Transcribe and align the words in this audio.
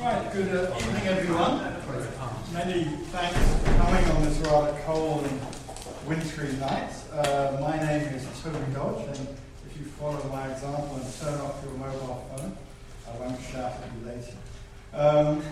Right, 0.00 0.32
good 0.32 0.48
uh, 0.48 0.76
evening 0.76 1.06
everyone. 1.06 1.72
Many 2.52 2.84
thanks 3.12 3.38
for 3.62 3.74
coming 3.76 4.04
on 4.10 4.22
this 4.24 4.38
rather 4.38 4.76
cold 4.84 5.24
and 5.24 5.40
wintry 6.06 6.52
night. 6.54 6.90
Uh, 7.12 7.56
my 7.60 7.78
name 7.78 8.12
is 8.12 8.26
Toby 8.42 8.58
Dodge, 8.74 9.06
and 9.06 9.28
if 9.70 9.78
you 9.78 9.84
follow 9.84 10.20
my 10.28 10.50
example 10.50 10.96
and 10.96 11.14
turn 11.20 11.40
off 11.40 11.62
your 11.62 11.74
mobile 11.74 12.28
phone, 12.36 12.56
I 13.08 13.16
won't 13.18 13.40
shout 13.40 13.72
at 13.72 13.88
you 13.94 14.08
later. 14.08 14.34
Um, 14.92 15.42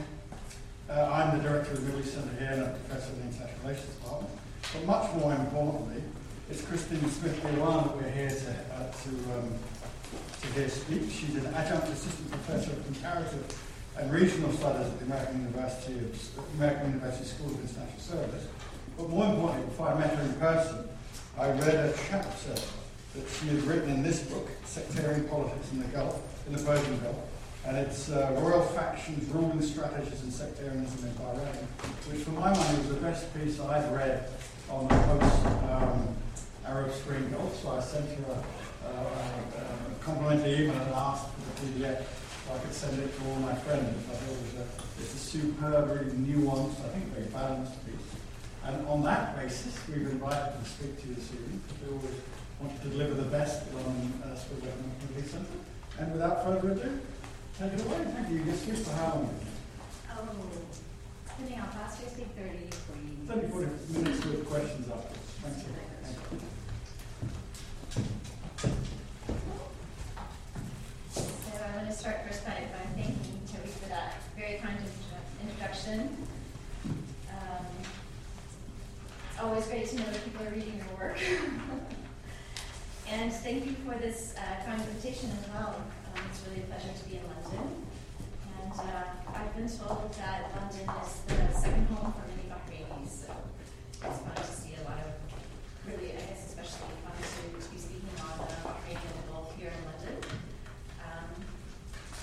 uh, 0.90 1.04
I'm 1.12 1.38
the 1.38 1.48
director 1.48 1.72
of 1.72 1.80
the 1.80 1.86
Middle 1.86 2.00
East 2.00 2.14
Centre 2.14 2.36
here 2.36 2.50
and 2.52 2.62
a 2.62 2.70
professor 2.70 3.12
of 3.12 3.18
the 3.18 3.24
International 3.28 3.60
Relations 3.62 3.94
Department. 3.94 4.38
But 4.72 4.86
much 4.86 5.14
more 5.14 5.34
importantly, 5.34 6.02
it's 6.50 6.62
Christine 6.62 7.08
Smith-Diwan 7.08 7.84
that 7.84 7.96
we're 7.96 8.10
here 8.10 8.30
to, 8.30 8.50
uh, 8.74 8.90
to, 8.90 9.08
um, 9.38 9.54
to 10.40 10.46
hear 10.48 10.68
speak. 10.68 11.10
She's 11.10 11.36
an 11.36 11.54
adjunct 11.54 11.88
assistant 11.88 12.30
professor 12.32 12.72
of 12.72 12.84
comparative 12.86 13.71
and 13.98 14.12
regional 14.12 14.52
studies 14.52 14.86
at 14.86 14.98
the 14.98 15.04
American 15.04 15.40
University 15.40 15.98
of 15.98 16.54
American 16.56 16.92
University 16.92 17.24
School 17.24 17.46
of 17.46 17.60
International 17.60 18.00
Service. 18.00 18.46
But 18.96 19.08
more 19.08 19.26
importantly, 19.26 19.66
before 19.68 19.88
I 19.88 19.98
met 19.98 20.14
her 20.14 20.22
in 20.22 20.34
person, 20.34 20.88
I 21.38 21.50
read 21.50 21.74
a 21.74 21.94
chapter 22.08 22.54
that 22.54 23.28
she 23.28 23.48
had 23.48 23.62
written 23.64 23.90
in 23.90 24.02
this 24.02 24.22
book, 24.22 24.48
Sectarian 24.64 25.28
Politics 25.28 25.72
in 25.72 25.80
the 25.80 25.88
Gulf, 25.88 26.20
in 26.46 26.54
the 26.54 26.62
Persian 26.62 26.98
Gulf, 27.00 27.16
and 27.66 27.76
it's 27.76 28.10
uh, 28.10 28.34
Royal 28.40 28.62
Factions, 28.62 29.28
Ruling 29.30 29.60
Strategies 29.60 30.22
and 30.22 30.32
Sectarianism 30.32 31.08
in 31.08 31.14
Bahrain, 31.14 31.66
which 32.10 32.22
for 32.22 32.30
my 32.30 32.50
money 32.50 32.78
was 32.78 32.88
the 32.88 32.94
best 32.94 33.32
piece 33.34 33.60
I'd 33.60 33.92
read 33.94 34.28
on 34.70 34.88
the 34.88 34.94
post-Arab 34.94 36.88
um, 36.88 36.92
Spring 36.94 37.30
Gulf, 37.30 37.60
so 37.62 37.72
I 37.72 37.80
sent 37.80 38.08
her 38.08 38.42
a, 38.84 38.88
a, 38.88 38.92
a 38.92 40.04
complimentary 40.04 40.64
email 40.64 40.80
and 40.80 40.94
asked 40.94 41.28
for 41.28 41.66
the 41.66 41.66
PDF 41.66 42.04
I 42.50 42.58
could 42.58 42.74
send 42.74 42.98
it 42.98 43.16
to 43.16 43.28
all 43.28 43.36
my 43.36 43.54
friends. 43.54 43.94
I 44.10 44.14
thought 44.14 44.34
it 44.34 44.42
was 44.42 44.54
a, 44.60 44.66
it's 45.00 45.14
a 45.14 45.18
superbly 45.18 46.10
nuanced, 46.26 46.84
I 46.84 46.88
think 46.88 47.04
very 47.14 47.26
balanced 47.26 47.84
piece. 47.86 47.94
And 48.64 48.86
on 48.86 49.02
that 49.04 49.36
basis, 49.36 49.78
we've 49.88 50.08
invited 50.08 50.62
to 50.62 50.68
speak 50.68 51.00
to 51.02 51.08
you 51.08 51.14
this 51.14 51.32
evening 51.32 51.60
because 51.66 51.82
we 51.82 51.94
always 51.96 52.18
want 52.60 52.82
to 52.82 52.88
deliver 52.88 53.14
the 53.14 53.30
best 53.30 53.62
on 53.74 54.12
uh, 54.24 54.34
School 54.36 54.58
of 54.58 54.64
Economic 54.64 55.28
Centre. 55.28 55.60
And 55.98 56.12
without 56.12 56.44
further 56.44 56.72
ado, 56.72 57.00
take 57.58 57.72
it 57.72 57.86
away. 57.86 58.04
Thank 58.10 58.30
you. 58.30 58.52
Speak 58.54 58.76
for 58.76 58.92
how 58.96 59.14
long? 59.14 59.34
Oh, 60.10 60.28
depending 61.26 61.58
fast 61.58 62.02
you 62.02 62.08
speak, 62.08 62.28
30, 62.36 62.70
40 63.26 63.40
30, 63.40 63.52
40 63.52 63.66
minutes 63.92 64.24
with 64.24 64.46
questions 64.48 64.88
afterwards. 64.88 65.18
Thank 65.42 65.56
you. 65.58 65.72
Thank 66.02 66.42
you. 66.42 66.48
to 71.92 71.98
start 71.98 72.24
first 72.26 72.44
by, 72.44 72.52
by 72.52 72.84
thanking 72.96 73.40
Toby 73.52 73.68
for 73.68 73.88
that 73.90 74.14
very 74.34 74.56
kind 74.58 74.78
introduction. 75.44 76.16
Um, 77.28 77.66
always 79.42 79.66
great 79.66 79.88
to 79.88 79.96
know 79.96 80.04
that 80.04 80.24
people 80.24 80.46
are 80.46 80.50
reading 80.50 80.80
your 80.80 80.96
work. 80.96 81.18
and 83.10 83.30
thank 83.30 83.66
you 83.66 83.74
for 83.84 83.94
this 83.98 84.34
uh, 84.38 84.64
kind 84.64 84.80
invitation 84.80 85.30
as 85.38 85.48
well. 85.50 85.82
Um, 86.16 86.24
it's 86.30 86.40
really 86.48 86.62
a 86.62 86.64
pleasure 86.64 86.96
to 86.96 87.04
be 87.04 87.16
in 87.16 87.24
London. 87.28 87.84
And 88.62 88.72
uh, 88.72 89.36
I've 89.36 89.54
been 89.54 89.68
told 89.68 90.14
that 90.14 90.50
London 90.56 90.88
is 91.04 91.12
the 91.28 91.52
second 91.52 91.86
home 91.88 92.14
for 92.14 92.24
many 92.24 92.48
Bahrainis, 92.48 93.26
so 93.26 93.36
it's 94.08 94.18
fun 94.18 94.34
to 94.34 94.44
see 94.44 94.76
a 94.80 94.88
lot 94.88 94.96
of 95.04 95.12
really, 95.86 96.12
I 96.12 96.24
guess, 96.24 96.48
especially 96.48 96.88
fun 97.04 97.12
to, 97.20 97.66
to 97.66 97.70
be 97.70 97.78
speaking 97.78 98.16
on 98.22 98.38
the 98.38 98.54
Bahraini 98.64 99.12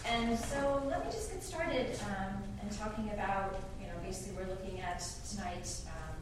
and 0.10 0.38
so 0.38 0.84
let 0.90 1.06
me 1.06 1.12
just 1.12 1.32
get 1.32 1.44
started 1.44 1.96
um, 2.10 2.42
and 2.62 2.72
talking 2.78 3.10
about, 3.14 3.62
you 3.80 3.86
know, 3.86 3.94
basically 4.04 4.34
we're 4.36 4.50
looking 4.50 4.82
at 4.82 5.06
tonight 5.30 5.70
um, 5.86 6.18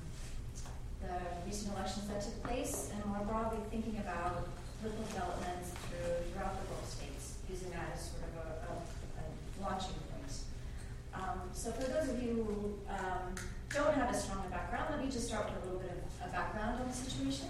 the 1.02 1.16
recent 1.46 1.74
elections 1.74 2.08
that 2.10 2.22
took 2.22 2.44
place 2.44 2.92
and 2.94 3.04
more 3.06 3.26
broadly 3.26 3.60
thinking 3.72 3.98
about 4.00 4.48
political 4.82 5.04
developments 5.08 5.72
through, 5.88 6.20
throughout 6.30 6.60
the 6.60 6.68
Gulf 6.68 6.84
states, 6.84 7.40
using 7.50 7.72
that 7.72 7.96
as 7.96 8.12
sort 8.12 8.28
of 8.28 8.34
a, 8.44 8.50
a, 8.68 8.74
a 9.18 9.64
launching 9.64 9.96
point. 10.12 10.36
Um, 11.16 11.48
so 11.54 11.72
for 11.72 11.88
those 11.90 12.10
of 12.10 12.22
you 12.22 12.44
who 12.44 12.76
um, 12.92 13.34
don't 13.74 13.96
have 13.96 14.14
a 14.14 14.18
strong 14.18 14.44
background, 14.52 14.88
let 14.92 15.04
me 15.04 15.10
just 15.10 15.28
start 15.28 15.50
with 15.50 15.64
a 15.64 15.66
little 15.66 15.80
bit 15.80 15.92
of 16.22 16.28
a 16.28 16.32
background 16.32 16.82
on 16.84 16.88
the 16.88 16.94
situation. 16.94 17.48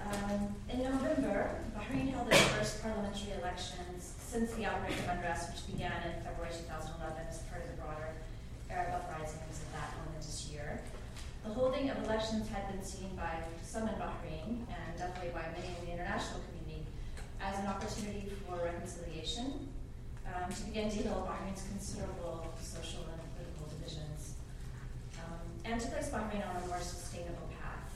Um, 0.00 0.56
in 0.68 0.82
November, 0.82 1.60
Bahrain 1.76 2.10
held 2.10 2.28
its 2.28 2.40
first 2.56 2.82
parliamentary 2.82 3.32
elections 3.38 4.14
of 4.88 5.08
unrest, 5.12 5.52
which 5.52 5.66
began 5.68 5.92
in 6.08 6.24
February 6.24 6.48
2011 6.48 7.28
as 7.28 7.44
part 7.52 7.60
of 7.60 7.68
the 7.68 7.76
broader 7.76 8.16
Arab 8.72 9.04
uprisings 9.04 9.60
of 9.60 9.68
that 9.76 9.92
moment 10.00 10.16
this 10.24 10.48
year. 10.48 10.80
The 11.44 11.52
holding 11.52 11.90
of 11.90 12.00
elections 12.04 12.48
had 12.48 12.68
been 12.72 12.84
seen 12.84 13.12
by 13.16 13.44
some 13.60 13.88
in 13.88 13.96
Bahrain, 14.00 14.64
and 14.68 14.90
definitely 14.96 15.36
by 15.36 15.44
many 15.52 15.76
in 15.76 15.80
the 15.84 15.92
international 15.92 16.40
community, 16.48 16.88
as 17.40 17.58
an 17.60 17.66
opportunity 17.68 18.32
for 18.48 18.56
reconciliation, 18.56 19.68
um, 20.28 20.48
to 20.48 20.60
begin 20.64 20.88
to 20.88 20.96
heal 20.96 21.28
Bahrain's 21.28 21.64
considerable 21.68 22.48
social 22.60 23.04
and 23.08 23.20
political 23.36 23.68
divisions, 23.72 24.40
um, 25.20 25.40
and 25.64 25.80
to 25.80 25.88
place 25.88 26.08
Bahrain 26.08 26.40
on 26.40 26.56
a 26.56 26.64
more 26.68 26.80
sustainable 26.80 27.48
path. 27.60 27.88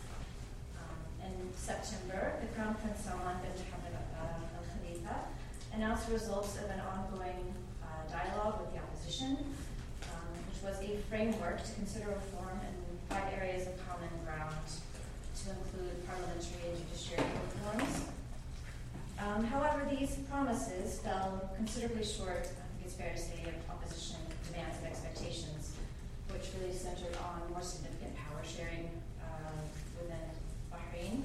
Um, 0.76 1.00
in 1.24 1.52
September, 1.56 2.36
the 2.40 2.48
Crown 2.52 2.76
Prince 2.76 3.04
Salman 3.04 3.40
bin 3.40 3.56
Hamad 3.72 3.96
uh, 4.20 4.56
Al 4.56 4.64
Khalifa 4.68 5.33
announced 5.76 6.08
results 6.08 6.56
of 6.56 6.70
an 6.70 6.80
ongoing 6.80 7.52
uh, 7.82 7.86
dialogue 8.10 8.60
with 8.60 8.72
the 8.72 8.78
opposition, 8.78 9.36
um, 10.06 10.30
which 10.46 10.62
was 10.62 10.78
a 10.82 10.96
framework 11.10 11.62
to 11.64 11.72
consider 11.74 12.08
reform 12.08 12.60
in 12.62 12.74
five 13.08 13.26
areas 13.34 13.66
of 13.66 13.74
common 13.88 14.10
ground, 14.24 14.54
to 15.42 15.50
include 15.50 16.06
parliamentary 16.06 16.70
and 16.70 16.78
judiciary 16.78 17.26
reforms. 17.26 18.06
Um, 19.18 19.44
however, 19.44 19.86
these 19.90 20.16
promises 20.30 21.00
fell 21.00 21.50
considerably 21.56 22.04
short, 22.04 22.46
I 22.46 22.66
think 22.74 22.86
it's 22.86 22.94
fair 22.94 23.12
to 23.12 23.18
say, 23.18 23.42
of 23.50 23.58
opposition 23.70 24.22
demands 24.46 24.78
and 24.78 24.86
expectations, 24.86 25.74
which 26.30 26.50
really 26.60 26.74
centered 26.74 27.14
on 27.18 27.50
more 27.50 27.62
significant 27.62 28.14
power 28.14 28.42
sharing 28.46 28.90
uh, 29.22 29.58
within 29.98 30.22
Bahrain, 30.70 31.22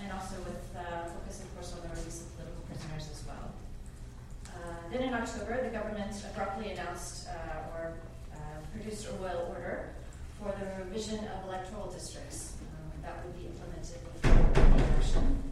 and 0.00 0.12
also 0.12 0.36
with 0.48 0.64
uh, 0.76 1.08
focus, 1.12 1.44
of 1.44 1.48
course, 1.54 1.72
on 1.76 1.84
the 1.84 1.92
release 1.92 2.24
of 2.24 2.28
political 2.36 2.64
prisoners 2.68 3.08
as 3.12 3.20
well. 3.26 3.52
Uh, 4.56 4.90
then 4.90 5.02
in 5.02 5.14
October, 5.14 5.62
the 5.62 5.70
government 5.70 6.12
abruptly 6.32 6.72
announced 6.72 7.28
uh, 7.28 7.74
or 7.74 7.94
uh, 8.34 8.38
produced 8.72 9.08
a 9.08 9.12
royal 9.22 9.46
order 9.54 9.90
for 10.38 10.54
the 10.58 10.84
revision 10.84 11.18
of 11.18 11.48
electoral 11.48 11.90
districts 11.90 12.54
um, 12.60 13.02
that 13.02 13.24
would 13.24 13.36
be 13.36 13.46
implemented 13.46 13.98
before 14.22 14.48
the 14.54 14.92
election. 14.92 15.42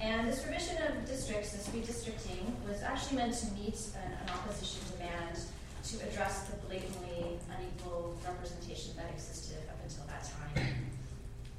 And 0.00 0.28
this 0.28 0.44
revision 0.46 0.76
of 0.88 1.04
districts, 1.06 1.52
this 1.52 1.68
redistricting, 1.68 2.56
was 2.66 2.82
actually 2.82 3.18
meant 3.18 3.34
to 3.34 3.46
meet 3.52 3.78
an, 3.94 4.12
an 4.12 4.28
opposition 4.32 4.80
demand 4.96 5.40
to 5.84 5.96
address 6.08 6.48
the 6.48 6.56
blatantly 6.66 7.38
unequal 7.56 8.16
representation 8.24 8.96
that 8.96 9.10
existed 9.12 9.58
up 9.68 9.76
until 9.82 10.04
that 10.06 10.24
time. 10.24 10.74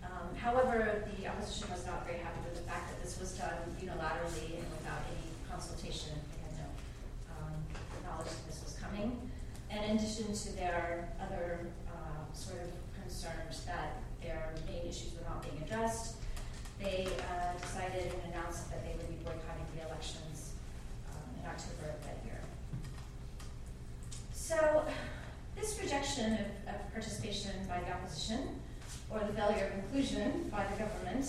Um, 0.03 0.35
however, 0.35 1.03
the 1.17 1.27
opposition 1.27 1.69
was 1.71 1.85
not 1.85 2.05
very 2.05 2.19
happy 2.19 2.39
with 2.43 2.55
the 2.55 2.65
fact 2.69 2.89
that 2.89 3.01
this 3.03 3.19
was 3.19 3.33
done 3.33 3.55
unilaterally 3.79 4.57
and 4.57 4.67
without 4.77 5.01
any 5.09 5.29
consultation 5.49 6.13
knowledge 8.03 8.29
that 8.29 8.45
this 8.47 8.61
was 8.63 8.77
coming. 8.81 9.29
And 9.69 9.85
in 9.85 9.97
addition 9.97 10.33
to 10.33 10.55
their 10.55 11.09
other 11.21 11.59
uh, 11.87 12.33
sort 12.33 12.59
of 12.61 12.69
concerns 13.01 13.63
that 13.65 14.03
their 14.21 14.53
main 14.67 14.87
issues 14.87 15.13
were 15.15 15.27
not 15.29 15.41
being 15.41 15.61
addressed, 15.63 16.15
they 16.79 17.07
uh, 17.29 17.59
decided 17.61 18.11
and 18.11 18.33
announced 18.33 18.69
that 18.69 18.83
they 18.83 18.95
would 18.97 19.07
be 19.07 19.23
boycotting 19.23 19.65
the 19.75 19.87
elections 19.87 20.53
um, 21.09 21.39
in 21.39 21.45
October 21.45 21.93
of 21.93 22.03
that 22.03 22.17
year. 22.25 22.39
So, 24.33 24.83
this 25.55 25.79
rejection 25.81 26.33
of, 26.33 26.73
of, 26.73 26.91
participation 26.91 27.51
by 27.69 27.79
the 27.79 27.93
opposition, 27.93 28.59
or 29.09 29.19
the 29.19 29.33
failure 29.33 29.67
of 29.67 29.83
inclusion 29.83 30.49
by 30.51 30.65
the 30.65 30.83
government, 30.83 31.25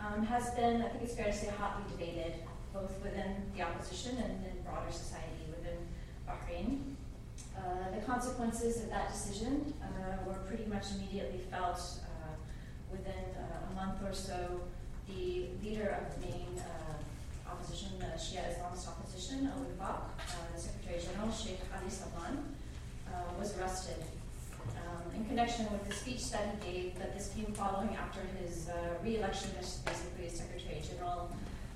um, 0.00 0.24
has 0.26 0.50
been, 0.54 0.82
I 0.82 0.88
think 0.88 1.04
it's 1.04 1.14
fair 1.14 1.26
to 1.26 1.32
say, 1.32 1.52
hotly 1.58 1.84
debated, 1.92 2.34
both 2.72 2.92
within 3.02 3.36
the 3.54 3.62
opposition 3.62 4.16
and 4.18 4.44
in 4.44 4.62
broader 4.64 4.90
society 4.90 5.45
Bahrain. 6.26 6.96
Uh, 7.56 7.94
the 7.94 8.04
consequences 8.04 8.82
of 8.82 8.90
that 8.90 9.12
decision 9.12 9.72
uh, 9.82 10.26
were 10.26 10.38
pretty 10.48 10.66
much 10.66 10.84
immediately 10.96 11.40
felt 11.50 11.80
uh, 12.02 12.34
within 12.90 13.24
uh, 13.36 13.70
a 13.70 13.74
month 13.74 14.02
or 14.04 14.12
so. 14.12 14.60
The 15.08 15.46
leader 15.62 15.96
of 16.00 16.14
the 16.14 16.26
main 16.26 16.58
uh, 16.58 17.50
opposition, 17.50 17.90
uh, 18.02 18.16
Shia 18.16 18.42
Islamist 18.50 18.88
opposition, 18.88 19.50
Al 19.52 19.64
Wifaq, 19.64 20.00
the 20.54 20.60
Secretary 20.60 21.00
General, 21.00 21.32
Sheikh 21.32 21.60
Ali 21.72 21.90
Salman, 21.90 22.56
was 23.38 23.56
arrested 23.58 24.02
um, 24.76 25.14
in 25.14 25.24
connection 25.26 25.66
with 25.70 25.88
the 25.88 25.94
speech 25.94 26.30
that 26.30 26.54
he 26.60 26.72
gave, 26.72 26.98
that 26.98 27.16
this 27.16 27.32
came 27.34 27.52
following 27.54 27.94
after 27.96 28.20
his 28.38 28.68
re-election 29.02 29.50
as 29.60 29.78
basically 29.78 30.26
as 30.26 30.36
Secretary 30.36 30.80
General, 30.82 31.30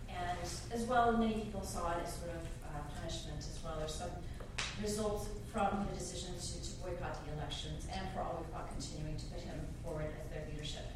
and 0.08 0.38
as 0.72 0.82
well, 0.84 1.16
many 1.16 1.34
people 1.34 1.62
saw 1.62 1.92
it 1.92 1.98
as 2.04 2.14
sort 2.14 2.30
of 2.30 2.42
uh, 2.64 2.82
punishment 2.98 3.38
as 3.38 3.58
well, 3.64 3.78
or 3.80 3.88
some 3.88 4.10
result 4.82 5.28
from 5.52 5.86
the 5.90 5.98
decision 5.98 6.34
to, 6.34 6.62
to 6.62 6.70
boycott 6.82 7.18
the 7.26 7.32
elections 7.34 7.86
and 7.92 8.06
for 8.14 8.20
all 8.20 8.46
got 8.52 8.70
continuing 8.70 9.16
to 9.16 9.24
put 9.26 9.40
him 9.40 9.58
forward 9.84 10.06
as 10.22 10.30
their 10.30 10.46
leadership. 10.50 10.86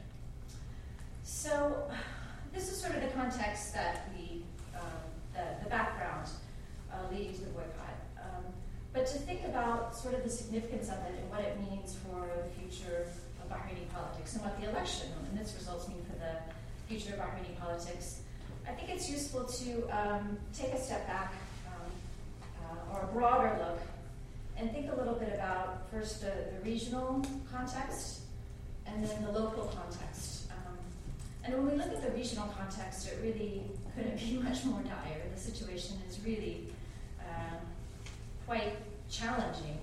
So 1.23 1.91
this 2.53 2.71
is 2.71 2.81
sort 2.81 2.95
of 2.95 3.03
the 3.03 3.09
context 3.09 3.75
that 3.75 4.09
we, 4.15 4.43
um, 4.75 5.03
the, 5.35 5.65
the 5.65 5.71
background 5.71 6.29
uh, 6.93 6.97
leading 7.13 7.35
to 7.35 7.41
the 7.41 7.51
boycott. 7.51 7.99
Um, 8.17 8.45
but 8.93 9.07
to 9.07 9.19
think 9.19 9.45
about 9.45 9.97
sort 9.97 10.15
of 10.15 10.23
the 10.23 10.31
significance 10.31 10.89
of 10.89 10.99
it 11.07 11.19
and 11.19 11.31
what 11.31 11.41
it 11.41 11.59
means 11.69 11.97
for 11.97 12.29
the 12.29 12.61
future 12.61 13.03
of 13.03 13.09
Bahraini 13.51 13.89
politics 13.93 14.35
and 14.35 14.43
what 14.43 14.59
the 14.61 14.71
election 14.71 15.09
and 15.31 15.39
its 15.39 15.55
results 15.55 15.89
mean 15.89 16.03
for 16.05 16.17
the 16.19 16.35
future 16.89 17.15
of 17.15 17.21
Bahraini 17.21 17.59
politics, 17.61 18.21
I 18.67 18.73
think 18.73 18.91
it's 18.91 19.11
useful 19.11 19.45
to 19.45 19.89
um, 19.91 20.39
take 20.57 20.73
a 20.73 20.81
step 20.81 21.07
back 21.07 21.35
broader 23.14 23.56
look 23.61 23.81
and 24.56 24.70
think 24.72 24.90
a 24.93 24.94
little 24.96 25.14
bit 25.14 25.32
about 25.34 25.88
first 25.90 26.20
the, 26.20 26.32
regional 26.64 27.25
context 27.50 28.20
and 28.87 29.05
then 29.05 29.22
the 29.22 29.31
local 29.31 29.64
context. 29.64 30.50
Um, 30.50 30.76
and 31.44 31.55
when 31.55 31.66
we 31.66 31.76
look 31.76 31.93
at 31.93 32.02
the 32.02 32.11
regional 32.11 32.49
context, 32.49 33.08
it 33.08 33.19
really 33.22 33.62
couldn't 33.94 34.19
be 34.20 34.38
much 34.38 34.64
more 34.64 34.81
dire. 34.81 35.22
The 35.32 35.40
situation 35.40 35.96
is 36.08 36.19
really 36.25 36.69
uh, 37.20 37.56
quite 38.46 38.76
challenging 39.11 39.78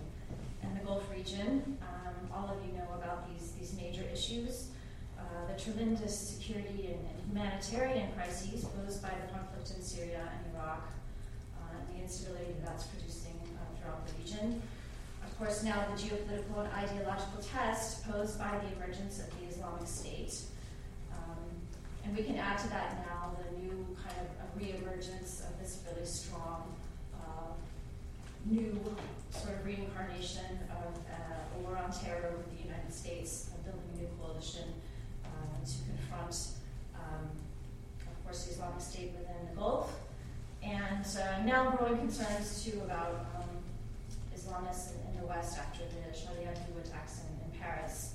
in 0.62 0.74
the 0.74 0.84
Gulf 0.84 1.10
region. 1.12 1.78
Um, 1.82 2.14
all 2.34 2.50
of 2.50 2.66
you 2.66 2.74
know 2.74 2.88
about 2.96 3.28
these, 3.30 3.52
these 3.52 3.74
major 3.76 4.04
issues. 4.12 4.68
Uh, 5.18 5.54
the 5.54 5.60
tremendous 5.60 6.18
security 6.18 6.88
and, 6.88 7.00
and, 7.08 7.18
humanitarian 7.32 8.12
crises 8.14 8.66
posed 8.66 9.02
by 9.02 9.08
the 9.10 9.32
conflict 9.32 9.72
in 9.78 9.82
Syria 9.82 10.20
and 10.20 10.54
Iraq, 10.54 10.92
instability 12.04 12.56
that's 12.64 12.86
producing 12.86 13.40
uh, 13.56 13.80
throughout 13.80 14.06
the 14.08 14.14
region. 14.20 14.62
Of 15.24 15.38
course, 15.38 15.64
now 15.64 15.86
the 15.94 16.02
geopolitical 16.02 16.64
and 16.64 16.74
ideological 16.74 17.42
test 17.42 18.08
posed 18.10 18.38
by 18.38 18.52
the 18.60 18.76
emergence 18.76 19.20
of 19.20 19.30
the 19.40 19.48
Islamic 19.48 19.88
State. 19.88 20.42
Um, 21.14 21.40
and 22.04 22.16
we 22.16 22.24
can 22.24 22.38
add 22.38 22.58
to 22.60 22.70
that 22.70 23.06
now 23.08 23.36
the 23.42 23.58
new 23.60 23.96
kind 24.04 24.18
of 24.22 24.60
reemergence 24.60 25.48
of 25.48 25.60
this 25.60 25.84
really 25.90 26.06
strong 26.06 26.76
uh, 27.16 27.54
new 28.46 28.80
sort 29.32 29.56
of 29.56 29.66
reincarnation 29.66 30.60
of 30.70 30.98
uh, 31.10 31.58
a 31.58 31.60
war 31.64 31.78
on 31.78 31.92
terror 31.92 32.34
with 32.38 32.58
the 32.58 32.64
United 32.64 32.94
States, 32.94 33.50
building 33.64 33.82
a 33.96 34.00
new 34.00 34.08
coalition 34.22 34.74
uh, 35.26 35.66
to 35.66 35.74
confront, 35.90 36.36
um, 36.96 37.30
of 38.00 38.24
course, 38.24 38.46
the 38.46 38.52
Islamic 38.52 38.82
State 38.82 39.12
within 39.18 39.50
the 39.50 39.56
Gulf. 39.60 39.94
And 40.64 41.06
uh, 41.18 41.44
now 41.44 41.72
growing 41.72 41.98
concerns 41.98 42.64
too 42.64 42.82
about 42.86 43.26
um, 43.36 43.50
Islamists 44.36 44.94
in, 44.94 45.14
in, 45.14 45.22
the 45.22 45.26
West 45.26 45.58
after 45.58 45.80
the 45.80 46.18
Charlie 46.18 46.46
Hebdo 46.46 46.86
attacks 46.86 47.22
in, 47.22 47.52
in, 47.52 47.60
Paris, 47.60 48.14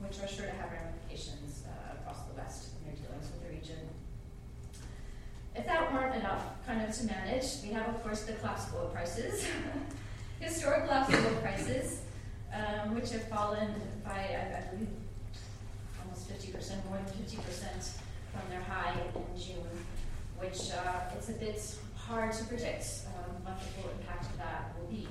which 0.00 0.18
are 0.20 0.28
sure 0.28 0.46
to 0.46 0.52
have 0.52 0.70
ramifications 0.72 1.64
uh, 1.66 1.94
across 1.94 2.26
the 2.26 2.34
West 2.34 2.70
in 2.78 2.86
their 2.86 2.96
dealings 2.96 3.30
with 3.30 3.42
the 3.42 3.54
region. 3.54 3.88
If 5.54 5.66
that 5.66 5.92
weren't 5.92 6.16
enough 6.16 6.44
kind 6.66 6.82
of 6.82 6.92
to 6.96 7.06
manage, 7.06 7.62
we 7.62 7.70
have, 7.70 7.88
of 7.88 8.02
course, 8.02 8.22
the 8.22 8.32
collapse 8.34 8.66
of 8.68 8.74
oil 8.74 8.90
prices, 8.92 9.46
historic 10.40 10.86
collapse 10.86 11.14
of 11.14 11.26
oil 11.26 11.40
prices, 11.42 12.00
um, 12.52 12.94
which 12.94 13.10
have 13.10 13.28
fallen 13.28 13.72
by, 14.04 14.10
I, 14.10 14.58
I 14.58 14.74
believe, 14.74 14.88
almost 16.02 16.28
50%, 16.28 16.84
more 16.88 16.98
than 16.98 17.14
50% 17.14 17.90
from 18.32 18.50
their 18.50 18.62
high 18.62 18.94
in 19.14 19.40
June, 19.40 19.86
which 20.38 20.72
uh, 20.72 21.14
it's 21.16 21.28
a 21.28 21.34
bit 21.34 21.76
hard 22.08 22.32
to 22.32 22.44
predict 22.44 22.84
um, 23.08 23.42
what 23.44 23.58
the 23.58 23.64
full 23.80 23.90
impact 23.98 24.26
of 24.26 24.36
that 24.38 24.74
will 24.76 24.86
be. 24.88 25.08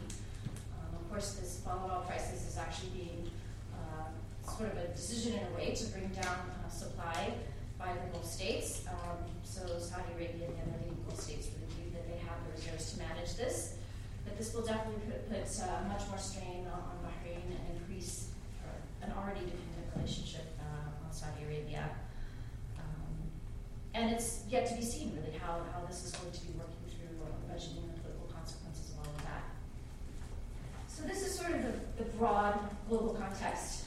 Um, 0.77 0.93
of 0.93 1.09
course, 1.09 1.33
this 1.33 1.61
oil 1.67 2.05
prices 2.07 2.45
is 2.45 2.57
actually 2.57 2.89
being 2.89 3.31
uh, 3.73 4.13
sort 4.45 4.71
of 4.71 4.77
a 4.77 4.87
decision 4.89 5.33
in 5.33 5.43
a 5.53 5.57
way 5.57 5.73
to 5.73 5.85
bring 5.87 6.07
down 6.09 6.37
uh, 6.53 6.69
supply 6.69 7.33
by 7.79 7.93
the 7.93 8.11
Gulf 8.13 8.25
states. 8.25 8.85
Um, 8.87 9.25
so 9.43 9.65
Saudi 9.79 10.13
Arabia 10.13 10.47
and 10.47 10.69
the 10.69 10.77
other 10.77 10.93
Gulf 11.07 11.19
states 11.19 11.49
really 11.49 11.73
believe 11.73 11.93
that 11.93 12.05
they 12.07 12.19
have 12.21 12.37
the 12.45 12.61
reserves 12.61 12.93
to 12.93 12.99
manage 12.99 13.35
this. 13.35 13.77
But 14.23 14.37
this 14.37 14.53
will 14.53 14.61
definitely 14.61 15.01
put, 15.09 15.29
put 15.29 15.49
uh, 15.61 15.87
much 15.89 16.07
more 16.09 16.17
strain 16.17 16.67
on, 16.71 16.81
Bahrain 17.03 17.43
and 17.43 17.75
increase 17.75 18.29
an 19.01 19.11
already 19.17 19.41
dependent 19.41 19.91
relationship 19.95 20.45
uh, 20.61 21.05
on 21.05 21.11
Saudi 21.11 21.43
Arabia. 21.43 21.89
Um, 22.79 23.27
and 23.93 24.13
it's 24.13 24.43
yet 24.49 24.65
to 24.69 24.75
be 24.75 24.81
seen, 24.81 25.11
really, 25.15 25.37
how, 25.37 25.59
how 25.73 25.85
this 25.85 26.05
is 26.05 26.11
going 26.11 26.31
to 26.31 26.41
be 26.41 26.53
working 26.57 26.72
uh, 26.72 26.72
budgeting 27.53 27.85
and 27.85 28.01
political 28.01 28.27
consequences 28.33 28.91
of 28.91 29.05
all 29.05 29.13
of 29.13 29.23
that. 29.23 29.43
So 30.87 31.03
this 31.03 31.25
is 31.25 31.37
sort 31.37 31.51
of 31.51 31.61
the, 31.61 32.03
the 32.03 32.09
broad 32.17 32.59
global 32.89 33.13
context 33.13 33.83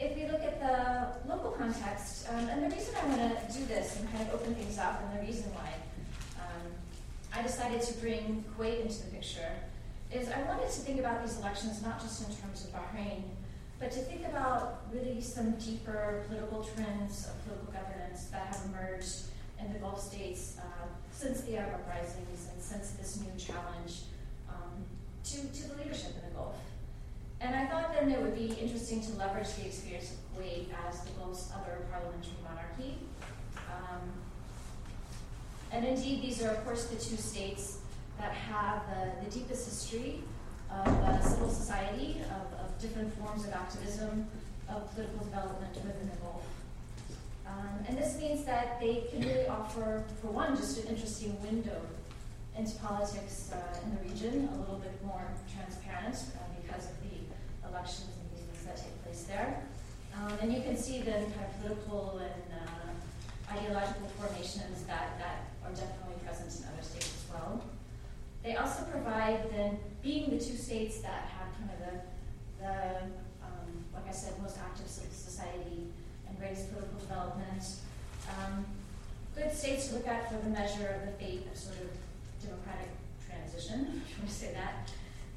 if 0.00 0.14
we 0.14 0.30
look 0.30 0.42
at 0.42 0.60
the 0.60 1.28
local 1.28 1.50
context, 1.50 2.28
um, 2.30 2.48
and 2.48 2.62
the 2.62 2.74
reason 2.74 2.94
I 3.02 3.06
want 3.06 3.20
to 3.20 3.58
do 3.58 3.64
this 3.66 3.98
and 3.98 4.10
kind 4.12 4.28
of 4.28 4.34
open 4.34 4.54
things 4.54 4.78
up, 4.78 5.02
and 5.02 5.20
the 5.20 5.26
reason 5.26 5.50
why 5.54 5.74
um, 6.38 6.70
I 7.34 7.42
decided 7.42 7.82
to 7.82 7.94
bring 7.94 8.44
Kuwait 8.56 8.82
into 8.82 9.02
the 9.02 9.10
picture, 9.10 9.50
is 10.12 10.30
I 10.30 10.40
wanted 10.42 10.70
to 10.70 10.80
think 10.80 11.00
about 11.00 11.26
these 11.26 11.38
elections 11.38 11.82
not 11.82 12.00
just 12.00 12.28
in 12.28 12.36
terms 12.36 12.64
of 12.64 12.72
Bahrain, 12.72 13.22
but 13.80 13.90
to 13.92 13.98
think 13.98 14.24
about 14.26 14.82
really 14.92 15.20
some 15.20 15.52
deeper 15.58 16.24
political 16.28 16.62
trends 16.62 17.26
of 17.26 17.44
political 17.44 17.72
governance 17.72 18.26
that 18.26 18.46
have 18.46 18.60
emerged 18.66 19.22
in 19.60 19.72
the 19.72 19.78
Gulf 19.78 20.00
states 20.00 20.56
uh, 20.58 20.86
since 21.10 21.42
the 21.42 21.56
Arab 21.56 21.74
uprisings 21.74 22.48
and 22.52 22.62
since 22.62 22.90
this 22.92 23.20
new 23.20 23.32
challenge 23.38 24.02
um, 24.48 24.84
to, 25.24 25.36
to 25.48 25.68
the 25.68 25.82
leadership 25.82 26.12
in 26.16 26.30
the 26.30 26.36
Gulf. 26.36 26.56
And 27.40 27.54
I 27.54 27.66
thought 27.66 27.92
then 27.92 28.10
it 28.10 28.20
would 28.20 28.34
be 28.34 28.52
interesting 28.60 29.00
to 29.02 29.12
leverage 29.12 29.52
the 29.54 29.66
experience 29.66 30.12
of 30.12 30.18
Kuwait 30.38 30.66
as 30.88 31.00
the 31.02 31.10
Gulf's 31.10 31.50
other 31.54 31.86
parliamentary 31.90 32.34
monarchy. 32.42 32.98
Um, 33.70 34.10
and 35.70 35.84
indeed, 35.84 36.22
these 36.22 36.42
are, 36.42 36.50
of 36.50 36.64
course, 36.64 36.86
the 36.86 36.96
two 36.96 37.16
states 37.16 37.78
that 38.18 38.32
have 38.32 38.82
the, 38.88 39.24
the 39.24 39.30
deepest 39.30 39.66
history 39.66 40.22
of 40.70 40.86
uh, 40.86 41.20
civil 41.20 41.48
society, 41.48 42.20
of, 42.24 42.60
of, 42.60 42.78
different 42.80 43.12
forms 43.18 43.44
of 43.44 43.52
activism, 43.52 44.26
of 44.68 44.92
political 44.94 45.24
development 45.24 45.74
within 45.74 46.10
the 46.10 46.16
Gulf. 46.16 46.44
Um, 47.48 47.84
and 47.88 47.96
this 47.96 48.18
means 48.20 48.44
that 48.44 48.78
they 48.80 49.04
can 49.10 49.20
really 49.20 49.46
offer, 49.46 50.04
for 50.20 50.28
one, 50.28 50.56
just 50.56 50.78
an 50.84 50.88
interesting 50.88 51.40
window 51.42 51.80
into 52.56 52.76
politics 52.78 53.50
uh, 53.52 53.84
in 53.84 53.96
the 53.96 54.00
region, 54.10 54.48
a 54.52 54.58
little 54.60 54.78
bit 54.78 54.92
more 55.04 55.22
transparent 55.54 56.16
uh, 56.36 56.44
because 56.60 56.84
of 56.90 56.96
the 57.02 57.16
elections 57.68 58.10
and 58.20 58.26
meetings 58.34 58.64
that 58.66 58.76
take 58.76 59.02
place 59.04 59.22
there. 59.24 59.62
Um, 60.16 60.32
and 60.42 60.52
you 60.52 60.60
can 60.62 60.76
see 60.76 60.98
the 60.98 61.12
kind 61.12 61.46
of 61.46 61.60
political 61.60 62.18
and 62.18 62.44
uh, 62.52 63.54
ideological 63.56 64.08
formations 64.18 64.82
that, 64.86 65.18
that 65.18 65.48
are 65.64 65.70
definitely 65.70 66.18
present 66.26 66.50
in 66.58 66.66
other 66.72 66.82
states 66.82 67.14
as 67.14 67.32
well. 67.32 67.62
They 68.42 68.56
also 68.56 68.82
provide, 68.84 69.50
then, 69.50 69.78
being 70.02 70.30
the 70.30 70.38
two 70.38 70.56
states 70.56 71.00
that 71.00 71.30
have 71.36 71.48
kind 71.56 71.70
of 71.70 71.78
the, 71.86 71.94
the 72.62 72.74
um, 73.46 73.84
like 73.94 74.08
I 74.08 74.12
said, 74.12 74.34
most 74.42 74.58
active 74.58 74.86
civil 74.86 75.12
society 75.12 75.86
greatest 76.38 76.72
political 76.72 76.98
development, 76.98 77.62
um, 78.38 78.64
good 79.34 79.52
states 79.52 79.88
to 79.88 79.94
look 79.96 80.06
at 80.06 80.28
for 80.30 80.38
the 80.38 80.50
measure 80.50 80.88
of 80.88 81.06
the 81.06 81.12
fate 81.18 81.46
of 81.50 81.58
sort 81.58 81.78
of 81.78 81.90
democratic 82.42 82.88
transition, 83.26 84.02
if 84.04 84.10
you 84.10 84.16
want 84.18 84.28
to 84.28 84.34
say 84.34 84.52
that, 84.54 84.90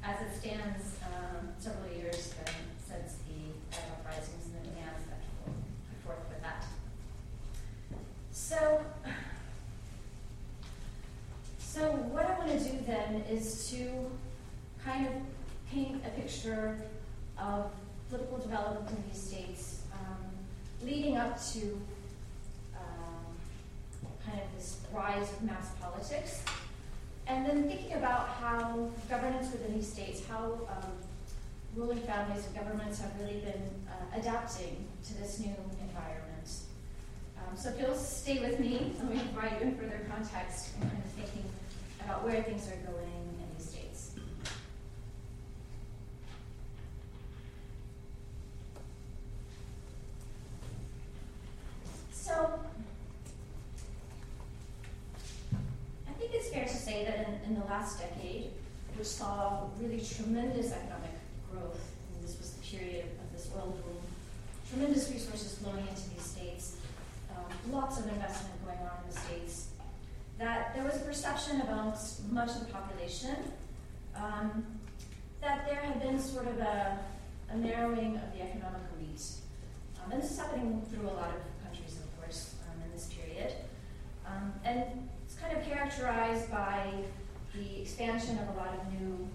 as 0.04 0.20
it 0.20 0.38
stands 0.38 0.98
um, 1.06 1.48
several 1.58 1.92
years 1.92 2.34
um, 2.46 2.54
since 2.86 3.18
the 3.26 3.76
Arab 3.76 4.00
uprisings 4.00 4.46
and 4.46 4.54
the 4.62 4.68
demands 4.70 5.04
that 5.08 5.18
people 5.20 5.54
put 5.88 6.16
forth 6.16 6.28
with 6.28 6.42
that. 6.42 6.64
So, 8.32 8.80
so 11.58 11.92
what 12.10 12.26
I 12.26 12.38
want 12.38 12.50
to 12.50 12.58
do 12.58 12.78
then 12.86 13.24
is 13.30 13.70
to 13.70 14.10
kind 14.84 15.06
of 15.06 15.12
paint 15.70 16.02
a 16.06 16.10
picture 16.20 16.78
of 17.38 17.70
political 18.08 18.38
development 18.38 18.90
in 18.90 19.04
these 19.10 19.22
states 19.22 19.71
leading 20.84 21.16
up 21.16 21.40
to 21.52 21.80
um, 22.76 23.24
kind 24.26 24.40
of 24.40 24.54
this 24.56 24.80
rise 24.92 25.30
of 25.32 25.42
mass 25.42 25.70
politics 25.80 26.42
and 27.26 27.46
then 27.46 27.68
thinking 27.68 27.92
about 27.94 28.28
how 28.28 28.90
governance 29.08 29.52
within 29.52 29.74
these 29.74 29.90
states, 29.90 30.22
how 30.28 30.58
um, 30.68 30.92
ruling 31.74 32.00
families 32.00 32.44
and 32.46 32.54
governments 32.54 33.00
have 33.00 33.12
really 33.20 33.40
been 33.40 33.62
uh, 33.88 34.18
adapting 34.18 34.84
to 35.06 35.14
this 35.14 35.38
new 35.38 35.54
environment. 35.80 36.48
Um, 37.38 37.56
so 37.56 37.70
if 37.70 37.80
you'll 37.80 37.94
stay 37.94 38.40
with 38.40 38.60
me, 38.60 38.92
let 38.98 39.10
me 39.10 39.20
provide 39.32 39.60
you 39.60 39.68
in 39.68 39.76
further 39.76 40.00
context 40.10 40.70
and 40.74 40.90
kind 40.90 41.02
of 41.04 41.10
thinking 41.12 41.44
about 42.04 42.24
where 42.24 42.42
things 42.42 42.68
are 42.68 42.90
going 42.90 43.06
in 43.06 43.56
these 43.56 43.68
states. 43.68 44.10
So 52.12 52.60
I 56.08 56.12
think 56.18 56.30
it's 56.34 56.48
fair 56.50 56.64
to 56.64 56.76
say 56.76 57.04
that 57.04 57.28
in, 57.28 57.50
in 57.50 57.60
the 57.60 57.66
last 57.66 57.98
decade, 57.98 58.50
which 58.96 59.06
tremendous 60.04 60.72
economic 60.72 61.14
growth. 61.50 61.80
And 62.14 62.24
this 62.24 62.38
was 62.38 62.52
the 62.52 62.62
period 62.66 63.06
of 63.20 63.32
this 63.32 63.50
oil 63.56 63.70
boom. 63.70 64.00
Tremendous 64.68 65.10
resources 65.10 65.58
flowing 65.58 65.86
into 65.86 66.10
these 66.10 66.24
states, 66.24 66.76
um, 67.30 67.72
lots 67.72 67.98
of 67.98 68.06
investment 68.06 68.64
going 68.64 68.78
on 68.78 69.04
in 69.04 69.12
the 69.12 69.20
states. 69.20 69.68
That 70.38 70.74
there 70.74 70.84
was 70.84 70.96
a 70.96 71.00
perception 71.00 71.60
amongst 71.60 72.30
much 72.32 72.50
of 72.50 72.66
the 72.66 72.72
population 72.72 73.36
um, 74.16 74.64
that 75.40 75.66
there 75.66 75.80
had 75.80 76.00
been 76.00 76.18
sort 76.18 76.46
of 76.46 76.58
a, 76.58 76.98
a 77.50 77.56
narrowing 77.56 78.16
of 78.16 78.32
the 78.32 78.42
economic 78.42 78.80
elite. 78.98 79.22
Um, 80.02 80.12
and 80.12 80.22
this 80.22 80.30
is 80.30 80.38
happening 80.38 80.82
through 80.90 81.08
a 81.08 81.14
lot 81.14 81.30
of 81.30 81.64
countries, 81.64 81.98
of 81.98 82.20
course, 82.20 82.54
um, 82.68 82.82
in 82.84 82.92
this 82.92 83.08
period. 83.12 83.52
Um, 84.26 84.52
and 84.64 85.08
it's 85.24 85.34
kind 85.34 85.56
of 85.56 85.64
characterized 85.64 86.50
by 86.50 86.86
the 87.54 87.82
expansion 87.82 88.38
of 88.38 88.56
a 88.56 88.58
lot 88.58 88.74
of 88.74 89.00
new 89.00 89.28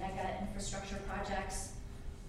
mega 0.00 0.38
infrastructure 0.40 0.96
projects, 1.08 1.72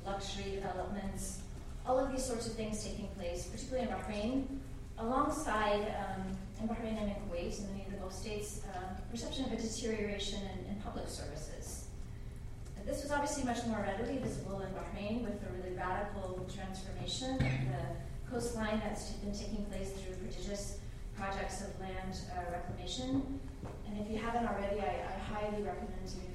luxury 0.05 0.51
developments, 0.55 1.41
all 1.85 1.97
of 1.97 2.11
these 2.11 2.23
sorts 2.23 2.47
of 2.47 2.53
things 2.53 2.83
taking 2.83 3.07
place, 3.17 3.47
particularly 3.47 3.87
in 3.87 3.93
Bahrain, 3.93 4.45
alongside 4.97 5.93
um, 5.97 6.37
in 6.61 6.67
Bahrain 6.67 6.99
and 7.01 7.09
in 7.09 7.15
Kuwait 7.29 7.57
and 7.59 7.69
many 7.69 7.85
of 7.85 7.91
the 7.91 7.97
Gulf 7.97 8.13
states, 8.13 8.61
uh, 8.75 8.79
perception 9.09 9.45
of 9.45 9.53
a 9.53 9.55
deterioration 9.55 10.39
in, 10.41 10.75
in 10.75 10.81
public 10.81 11.07
services. 11.07 11.85
This 12.85 13.03
was 13.03 13.11
obviously 13.11 13.43
much 13.43 13.63
more 13.67 13.81
readily 13.81 14.17
visible 14.17 14.61
in 14.61 14.69
Bahrain 14.69 15.21
with 15.23 15.39
the 15.41 15.51
really 15.53 15.75
radical 15.77 16.47
transformation 16.51 17.35
of 17.35 17.39
the 17.39 18.31
coastline 18.31 18.81
that's 18.83 19.11
been 19.11 19.31
taking 19.31 19.63
place 19.65 19.91
through 19.91 20.15
prodigious 20.15 20.79
projects 21.15 21.61
of 21.61 21.79
land 21.79 22.17
uh, 22.33 22.51
reclamation. 22.51 23.39
And 23.87 23.99
if 23.99 24.09
you 24.09 24.17
haven't 24.17 24.47
already, 24.47 24.79
I, 24.79 25.05
I 25.05 25.19
highly 25.19 25.61
recommend 25.61 26.07
um, 26.07 26.28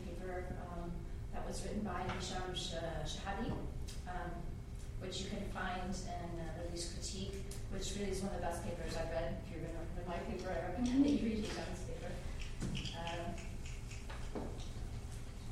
was 1.46 1.62
written 1.62 1.80
by 1.80 2.02
Hisham 2.14 2.54
Shehabi, 2.54 3.50
um, 4.08 4.30
which 5.00 5.20
you 5.22 5.26
can 5.30 5.44
find 5.52 5.90
in 5.90 6.40
uh, 6.40 6.72
Least 6.72 6.94
Critique, 6.94 7.34
which 7.72 7.94
really 7.98 8.10
is 8.12 8.22
one 8.22 8.34
of 8.34 8.40
the 8.40 8.46
best 8.46 8.64
papers 8.64 8.96
I've 8.96 9.10
read. 9.10 9.36
If 9.44 9.52
you're 9.52 9.62
going 9.62 9.74
to 9.74 9.78
recommend 9.80 10.08
my 10.08 10.20
paper, 10.30 10.48
I 10.50 10.70
recommend 10.70 11.04
that 11.04 11.10
you 11.10 11.22
read 11.28 11.38
Hisham's 11.44 11.82
paper. 11.88 12.10
Uh, 12.96 13.34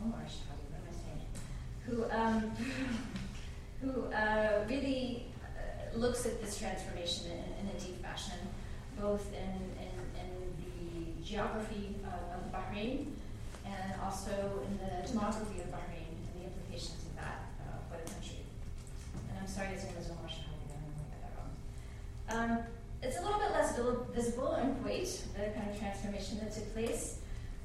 Omar 0.05 0.25
Shehabi 0.27 0.63
who, 1.87 2.05
um, 2.11 2.51
who 3.81 4.05
uh, 4.13 4.65
really 4.69 5.27
uh, 5.43 5.99
looks 5.99 6.27
at 6.27 6.41
this 6.41 6.59
transformation 6.59 7.27
in, 7.31 7.67
in, 7.69 7.77
a 7.77 7.81
deep 7.81 8.01
fashion, 8.03 8.39
both 9.01 9.27
in, 9.33 9.61
in, 9.83 9.93
in 10.21 10.31
the 10.63 11.25
geography 11.25 11.97
of, 12.05 12.37
of, 12.37 12.53
Bahrain 12.53 13.07
and 13.73 14.01
also 14.03 14.63
in 14.69 14.79
the 14.79 14.93
demography 15.09 15.61
of 15.65 15.69
Bahrain 15.73 16.13
and 16.13 16.33
the 16.37 16.45
implications 16.47 17.01
of 17.09 17.17
that 17.17 17.51
uh, 17.65 17.79
for 17.89 17.97
the 18.03 18.11
country. 18.11 18.45
And 19.31 19.39
I'm 19.41 19.47
sorry, 19.47 19.69
his 19.69 19.85
name 19.85 19.95
is 20.01 20.11
Omar 20.11 20.29
Shehabi, 20.29 20.69
I 20.69 20.79
don't 20.83 20.97
get 21.01 21.21
that 21.23 21.33
wrong. 21.39 21.53
Um, 22.29 22.65
it's 23.03 23.19
a 23.19 23.23
little 23.23 23.41
bit 23.41 23.51
less 23.51 23.77
visible 24.15 24.55
in 24.57 24.75
Kuwait, 24.77 25.11
the 25.35 25.51
kind 25.59 25.71
of 25.71 25.79
transformation 25.79 26.39
that 26.39 26.53
took 26.53 26.73
place, 26.73 27.19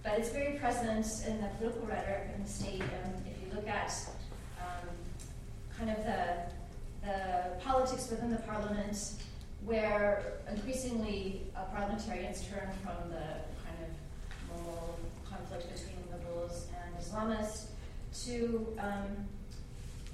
but 0.04 0.18
it's 0.18 0.30
very 0.30 0.58
present 0.58 1.06
in 1.28 1.42
the 1.42 1.48
political 1.58 1.86
rhetoric 1.86 2.30
in 2.36 2.44
the 2.44 2.50
state. 2.50 2.82
Um, 2.82 3.14
if 3.26 3.38
you 3.42 3.54
look 3.56 3.68
at 3.68 3.94
um, 4.60 4.90
kind 5.78 5.92
of 5.92 5.98
the, 6.04 7.06
the 7.06 7.64
politics 7.64 8.10
within 8.10 8.32
the 8.32 8.38
parliament, 8.38 9.14
where 9.66 10.34
increasingly 10.50 11.42
uh, 11.56 11.66
parliamentarians 11.66 12.42
turn 12.48 12.70
from 12.84 13.10
the 13.10 13.26
kind 13.62 13.78
of 13.84 14.56
normal 14.56 14.98
conflict 15.30 15.72
between 15.74 15.98
liberals 16.12 16.68
and 16.76 17.04
Islamists 17.04 17.68
to 18.26 18.68
um, 18.80 19.28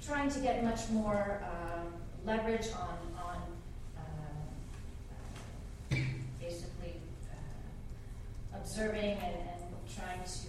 trying 0.04 0.30
to 0.30 0.40
get 0.40 0.62
much 0.62 0.88
more 0.90 1.40
um, 1.44 1.92
leverage 2.26 2.66
on, 2.78 2.98
on 3.24 3.38
uh, 5.92 5.96
basically 6.40 7.00
uh, 7.30 8.58
observing 8.58 9.12
and, 9.12 9.34
and, 9.34 9.50
trying 9.94 10.24
to 10.24 10.48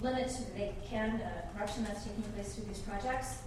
limit 0.00 0.28
to 0.28 0.42
the 0.52 0.70
can 0.88 1.20
uh, 1.20 1.52
corruption 1.54 1.84
that's 1.84 2.04
taking 2.04 2.22
place 2.34 2.54
through 2.54 2.64
these 2.66 2.80
projects, 2.80 3.42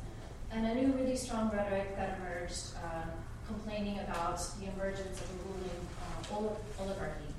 and 0.51 0.65
a 0.65 0.75
new 0.75 0.91
really 0.93 1.15
strong 1.15 1.49
rhetoric 1.51 1.95
that 1.95 2.17
emerged 2.19 2.73
uh, 2.83 3.03
complaining 3.47 3.99
about 3.99 4.39
the 4.59 4.67
emergence 4.73 5.21
of 5.21 5.29
a 5.29 5.37
ruling 5.47 5.87
uh, 6.01 6.83
oligarchy 6.83 7.33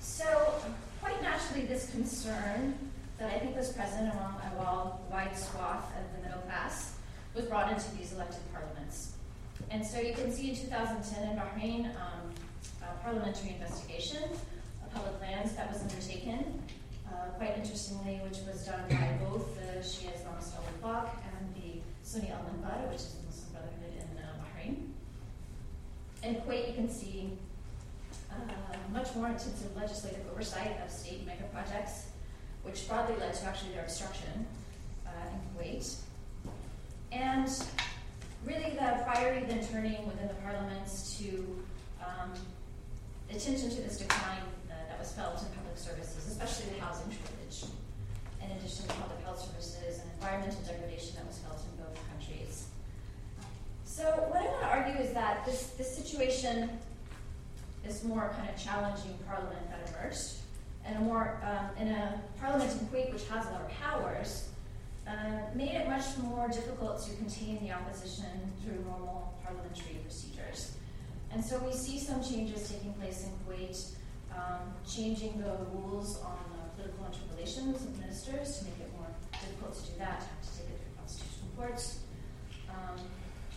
So, 0.00 0.54
quite 1.02 1.20
naturally, 1.22 1.66
this 1.66 1.90
concern 1.90 2.78
that 3.18 3.32
I 3.34 3.38
think 3.38 3.56
was 3.56 3.72
present 3.72 4.12
among 4.12 4.34
a 4.40 5.12
wide 5.12 5.36
swath 5.36 5.92
of 5.96 6.16
the 6.16 6.26
middle 6.26 6.42
class 6.42 6.96
was 7.34 7.44
brought 7.44 7.70
into 7.70 7.84
these 7.96 8.12
elected 8.12 8.40
parliaments. 8.52 9.12
And 9.70 9.84
so 9.84 10.00
you 10.00 10.14
can 10.14 10.32
see 10.32 10.50
in 10.50 10.56
2010 10.56 11.30
in 11.30 11.36
Bahrain, 11.36 11.86
um, 11.96 12.32
a 12.82 13.02
parliamentary 13.02 13.50
investigation 13.50 14.22
of 14.24 14.94
public 14.94 15.20
lands 15.20 15.52
that 15.52 15.70
was 15.72 15.82
undertaken, 15.82 16.62
uh, 17.08 17.30
quite 17.36 17.56
interestingly, 17.56 18.20
which 18.24 18.38
was 18.46 18.64
done 18.64 18.82
by 18.88 19.18
both 19.24 19.54
the 19.56 19.80
Shia 19.80 20.12
Islamist 20.12 20.52
al 20.82 21.10
and 21.38 21.54
the 21.54 21.80
Sunni 22.02 22.30
al 22.30 22.38
Minbar, 22.38 22.88
which 22.88 23.00
is 23.00 23.14
the 23.14 23.26
Muslim 23.26 23.52
Brotherhood 23.52 23.92
in 24.00 24.18
uh, 24.18 24.32
Bahrain. 24.40 24.76
In 26.22 26.34
Kuwait, 26.42 26.68
you 26.68 26.74
can 26.74 26.88
see 26.88 27.32
uh, 28.50 28.76
much 28.92 29.14
more 29.14 29.28
intensive 29.28 29.74
legislative 29.76 30.20
oversight 30.32 30.78
of 30.84 30.90
state 30.90 31.26
mega 31.26 31.44
projects, 31.52 32.06
which 32.62 32.88
broadly 32.88 33.16
led 33.16 33.34
to 33.34 33.44
actually 33.44 33.72
their 33.72 33.82
obstruction 33.82 34.46
uh, 35.06 35.10
in 35.32 35.38
Kuwait. 35.54 35.96
And 37.12 37.48
really 38.44 38.70
the 38.70 39.02
priority 39.04 39.46
then 39.46 39.66
turning 39.66 40.06
within 40.06 40.28
the 40.28 40.34
parliaments 40.34 41.18
to 41.18 41.44
um, 42.00 42.32
attention 43.30 43.70
to 43.70 43.82
this 43.82 43.98
decline 43.98 44.42
that 44.68 44.98
was 44.98 45.12
felt 45.12 45.40
in 45.42 45.48
public 45.48 45.76
services, 45.76 46.26
especially 46.28 46.72
the 46.74 46.80
housing 46.84 47.10
shortage, 47.10 47.70
in 48.42 48.50
addition 48.56 48.86
to 48.86 48.94
public 48.94 49.20
health 49.24 49.40
services 49.40 50.00
and 50.00 50.10
environmental 50.14 50.60
degradation 50.62 51.16
that 51.16 51.26
was 51.26 51.38
felt 51.38 51.60
in 51.60 51.84
both 51.84 51.94
countries. 52.08 52.66
So 53.84 54.04
what 54.04 54.42
I 54.42 54.46
want 54.46 54.60
to 54.60 54.68
argue 54.68 55.02
is 55.02 55.12
that 55.14 55.44
this, 55.44 55.74
this 55.78 55.94
situation, 55.94 56.70
this 57.86 58.04
more 58.04 58.32
kind 58.36 58.48
of 58.48 58.56
challenging 58.62 59.16
parliament 59.26 59.62
that 59.70 59.88
emerged, 59.88 60.34
and 60.84 60.96
a 60.96 61.00
more 61.00 61.40
um, 61.42 61.70
in 61.80 61.92
a 61.92 62.20
parliament 62.40 62.70
in 62.72 62.86
Kuwait 62.88 63.12
which 63.12 63.26
has 63.28 63.46
a 63.46 63.50
lot 63.50 63.62
of 63.62 63.70
powers, 63.70 64.48
uh, 65.06 65.12
made 65.54 65.70
it 65.70 65.88
much 65.88 66.04
more 66.22 66.48
difficult 66.48 67.02
to 67.06 67.14
contain 67.16 67.64
the 67.64 67.72
opposition 67.72 68.26
through 68.62 68.84
normal 68.84 69.34
parliamentary 69.44 69.96
procedures. 70.02 70.72
And 71.32 71.44
so 71.44 71.58
we 71.58 71.72
see 71.72 71.98
some 71.98 72.22
changes 72.22 72.68
taking 72.68 72.92
place 72.94 73.24
in 73.24 73.30
Kuwait 73.44 73.94
um, 74.34 74.74
changing 74.86 75.40
the 75.40 75.56
rules 75.72 76.20
on 76.22 76.38
political 76.76 77.06
interrelations 77.06 77.82
of 77.82 77.98
ministers 77.98 78.58
to 78.58 78.64
make 78.64 78.80
it 78.80 78.90
more 78.98 79.08
difficult 79.32 79.74
to 79.74 79.92
do 79.92 79.98
that, 79.98 80.22
have 80.22 80.42
to 80.42 80.58
take 80.58 80.68
it 80.68 80.80
through 80.82 80.96
constitutional 80.98 81.50
courts, 81.56 82.00
um, 82.68 83.00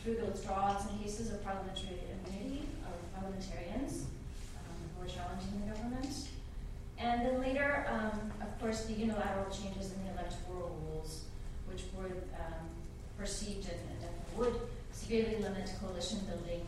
through 0.04 0.16
the 0.16 0.26
withdrawal 0.26 0.78
in 0.92 1.04
cases 1.04 1.32
of 1.32 1.44
parliamentary 1.44 2.00
immunity 2.24 2.64
of 2.86 3.14
parliamentarians 3.14 4.06
are 5.02 5.08
challenging 5.08 5.62
the 5.66 5.74
government. 5.74 6.30
And 6.98 7.26
then 7.26 7.42
later, 7.42 7.86
um, 7.90 8.32
of 8.42 8.60
course, 8.60 8.86
the 8.86 8.94
unilateral 8.94 9.50
changes 9.50 9.94
in 9.94 10.04
the 10.04 10.12
electoral 10.12 10.78
rules, 10.88 11.24
which 11.68 11.84
were 11.96 12.12
um, 12.36 12.68
perceived 13.18 13.70
and, 13.70 13.80
and, 13.90 14.00
definitely 14.02 14.36
would 14.38 14.60
severely 14.92 15.38
limit 15.42 15.72
coalition 15.82 16.20
building, 16.28 16.68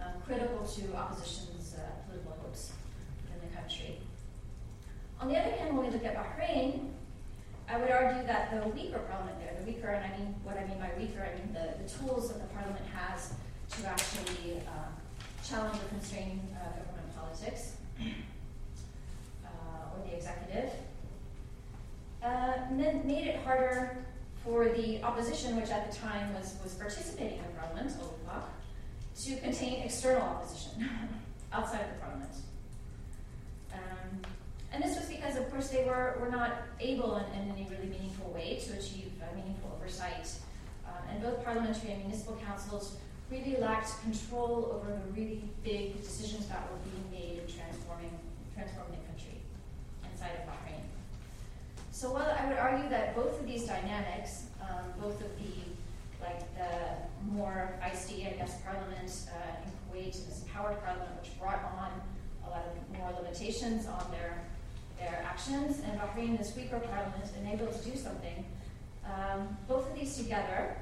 um, 0.00 0.12
critical 0.24 0.64
to 0.64 0.94
opposition's 0.94 1.74
uh, 1.74 2.06
political 2.06 2.36
hopes 2.40 2.72
in 3.32 3.48
the 3.48 3.56
country. 3.56 3.98
On 5.20 5.28
the 5.28 5.36
other 5.36 5.50
hand, 5.56 5.76
when 5.76 5.86
we 5.86 5.92
look 5.92 6.04
at 6.04 6.14
Bahrain, 6.14 6.90
I 7.68 7.78
would 7.78 7.90
argue 7.90 8.26
that 8.26 8.50
the 8.52 8.68
weaker 8.68 8.98
parliament 8.98 9.38
there, 9.40 9.56
the 9.58 9.66
weaker, 9.66 9.88
and 9.88 10.04
I 10.04 10.16
mean 10.18 10.34
what 10.44 10.58
I 10.58 10.66
mean 10.66 10.78
by 10.78 10.90
weaker, 10.98 11.26
I 11.26 11.34
mean 11.38 11.54
the, 11.54 11.82
the 11.82 11.88
tools 11.88 12.28
that 12.28 12.38
the 12.38 12.54
parliament 12.54 12.84
has 12.94 13.32
to 13.78 13.88
actually 13.88 14.60
uh, 14.68 14.92
challenge 15.42 15.76
or 15.76 15.88
constrain 15.88 16.40
uh, 16.54 16.93
politics, 17.24 17.72
uh, 18.00 19.48
or 19.92 20.06
the 20.06 20.14
executive, 20.14 20.70
uh, 22.22 22.52
made 22.70 23.26
it 23.26 23.36
harder 23.44 23.96
for 24.44 24.68
the 24.68 25.02
opposition, 25.02 25.56
which 25.56 25.70
at 25.70 25.90
the 25.90 25.96
time 25.96 26.34
was, 26.34 26.56
was 26.62 26.74
participating 26.74 27.38
in 27.38 27.44
the 27.44 27.60
parliament, 27.60 27.92
to 29.16 29.36
contain 29.36 29.82
external 29.82 30.22
opposition 30.22 30.88
outside 31.52 31.80
of 31.82 31.88
the 31.88 32.00
parliament. 32.00 32.32
Um, 33.72 34.20
and 34.72 34.82
this 34.82 34.96
was 34.96 35.06
because, 35.06 35.36
of 35.36 35.50
course, 35.50 35.68
they 35.68 35.84
were, 35.84 36.18
were 36.20 36.30
not 36.30 36.52
able 36.80 37.16
in, 37.16 37.24
in 37.40 37.48
any 37.50 37.66
really 37.70 37.86
meaningful 37.86 38.30
way 38.32 38.56
to 38.56 38.72
achieve 38.72 39.12
uh, 39.22 39.34
meaningful 39.36 39.72
oversight. 39.76 40.28
Um, 40.86 40.94
and 41.10 41.22
both 41.22 41.44
parliamentary 41.44 41.92
and 41.92 42.02
municipal 42.02 42.36
councils 42.44 42.96
really 43.30 43.56
lacked 43.60 44.00
control 44.02 44.70
over 44.74 44.92
the 44.92 45.12
really 45.12 45.42
big 45.62 46.00
decisions 46.02 46.46
that 46.46 46.62
were 46.70 46.78
being 46.90 47.04
made 47.10 47.38
in 47.40 47.46
transforming, 47.46 48.10
transforming 48.54 49.00
the 49.00 49.06
country. 49.08 49.40
inside 50.12 50.32
of 50.38 50.46
Bahrain. 50.46 50.82
So 51.90 52.12
while 52.12 52.36
I 52.38 52.46
would 52.46 52.58
argue 52.58 52.88
that 52.90 53.14
both 53.14 53.40
of 53.40 53.46
these 53.46 53.66
dynamics, 53.66 54.44
um, 54.60 54.92
both 55.00 55.20
of 55.20 55.30
the 55.38 55.52
like 56.20 56.40
the 56.56 57.32
more 57.32 57.74
feisty, 57.82 58.26
I 58.26 58.36
guess, 58.36 58.58
parliament 58.62 59.12
uh, 59.28 59.60
in 59.62 59.70
Kuwait 60.00 60.14
and 60.14 60.26
this 60.26 60.42
empowered 60.42 60.82
parliament, 60.82 61.10
which 61.20 61.38
brought 61.38 61.62
on 61.76 61.92
a 62.46 62.50
lot 62.50 62.64
of 62.64 62.98
more 62.98 63.12
limitations 63.20 63.86
on 63.86 64.10
their 64.10 64.42
their 64.98 65.22
actions, 65.26 65.82
and 65.84 66.00
Bahrain, 66.00 66.38
this 66.38 66.54
weaker 66.56 66.78
parliament, 66.78 67.30
enabled 67.40 67.72
to 67.72 67.90
do 67.90 67.96
something. 67.96 68.44
Um, 69.04 69.56
both 69.68 69.90
of 69.90 69.94
these 69.98 70.16
together 70.16 70.76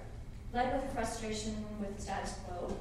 led 0.52 0.72
with 0.74 0.92
frustration 0.92 1.64
with 1.80 1.96
the 1.96 2.02
status 2.02 2.34
quo, 2.46 2.76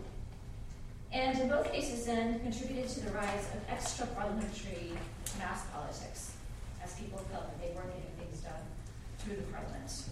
and 1.14 1.40
in 1.40 1.50
both 1.50 1.72
cases 1.72 2.06
then 2.06 2.40
contributed 2.40 2.90
to 2.90 3.00
the 3.02 3.12
rise 3.12 3.48
of 3.54 3.62
extra 3.70 4.06
parliamentary 4.08 4.92
mass 5.40 5.66
politics, 5.74 6.34
as 6.84 6.94
people 6.96 7.20
felt 7.32 7.48
that 7.48 7.62
they 7.62 7.74
weren't 7.76 7.94
getting 7.94 8.12
things 8.20 8.42
done 8.42 8.62
through 9.20 9.36
the 9.36 9.44
parliament. 9.44 10.04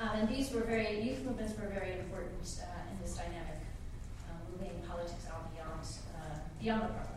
Um, 0.00 0.10
and 0.14 0.28
these 0.28 0.50
were 0.52 0.62
very, 0.62 1.00
youth 1.00 1.24
movements 1.24 1.54
were 1.60 1.68
very 1.68 1.92
important 1.92 2.60
uh, 2.60 2.90
in 2.90 3.02
this 3.02 3.14
dynamic, 3.16 3.62
um, 4.28 4.38
moving 4.52 4.82
politics 4.88 5.26
out 5.30 5.54
beyond, 5.54 5.86
uh, 6.16 6.38
beyond 6.60 6.82
the 6.82 6.86
parliament. 6.88 7.08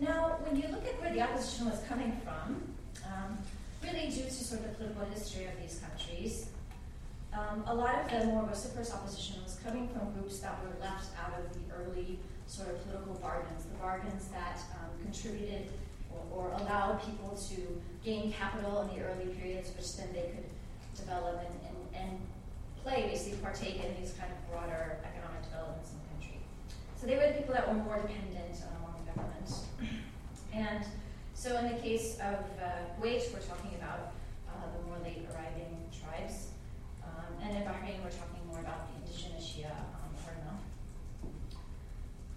Now, 0.00 0.36
when 0.42 0.56
you 0.56 0.66
opposition 1.42 1.70
was 1.70 1.82
coming 1.88 2.12
from, 2.22 2.62
um, 3.02 3.38
really 3.82 4.06
due 4.06 4.22
to 4.22 4.30
sort 4.30 4.60
of 4.60 4.68
the 4.68 4.74
political 4.74 5.04
history 5.06 5.46
of 5.46 5.58
these 5.60 5.82
countries, 5.82 6.46
um, 7.34 7.64
a 7.66 7.74
lot 7.74 7.98
of 7.98 8.10
the 8.12 8.26
more 8.26 8.46
vociferous 8.46 8.94
opposition 8.94 9.42
was 9.42 9.58
coming 9.64 9.88
from 9.88 10.12
groups 10.14 10.38
that 10.38 10.54
were 10.62 10.70
left 10.80 11.10
out 11.18 11.34
of 11.34 11.50
the 11.50 11.66
early 11.74 12.20
sort 12.46 12.68
of 12.68 12.78
political 12.86 13.14
bargains, 13.14 13.64
the 13.64 13.74
bargains 13.82 14.28
that 14.28 14.62
um, 14.78 14.90
contributed 15.02 15.66
or, 16.14 16.22
or, 16.30 16.52
allowed 16.62 17.02
people 17.02 17.34
to 17.34 17.58
gain 18.04 18.32
capital 18.32 18.82
in 18.82 18.94
the 18.94 19.02
early 19.02 19.34
periods, 19.34 19.72
which 19.76 19.96
then 19.96 20.12
they 20.12 20.30
could 20.30 20.46
develop 20.94 21.42
and, 21.42 21.58
and, 21.66 22.06
and 22.06 22.20
play, 22.84 23.08
basically 23.10 23.38
partake 23.38 23.82
in 23.82 23.90
these 23.98 24.14
kind 24.14 24.30
of 24.30 24.38
broader 24.52 24.98
economic 25.02 25.42
developments 25.42 25.90
in 25.90 25.98
the 25.98 26.08
country. 26.14 26.38
So 27.00 27.06
they 27.08 27.16
were 27.16 27.26
the 27.34 27.42
people 27.42 27.54
that 27.54 27.66
were 27.66 27.82
more 27.82 27.98
dependent 27.98 28.62
on 28.62 28.94
the 28.94 29.10
government. 29.10 29.50
And 30.54 30.84
so 31.34 31.56
in 31.58 31.74
the 31.74 31.80
case 31.80 32.14
of 32.16 32.38
uh, 32.62 32.82
we're 33.00 33.18
talking 33.18 33.74
about 33.76 34.12
uh, 34.48 34.52
the 34.76 34.86
more 34.86 34.98
late 35.02 35.26
arriving 35.32 35.76
tribes. 35.90 36.48
Um, 37.02 37.34
and 37.42 37.56
in 37.56 37.62
Bahrain, 37.62 38.02
we're 38.02 38.10
talking 38.10 38.46
more 38.48 38.60
about 38.60 38.88
the 38.88 39.00
indigenous 39.00 39.44
Shia 39.44 39.70
um, 39.70 40.12
Harna. 40.22 40.54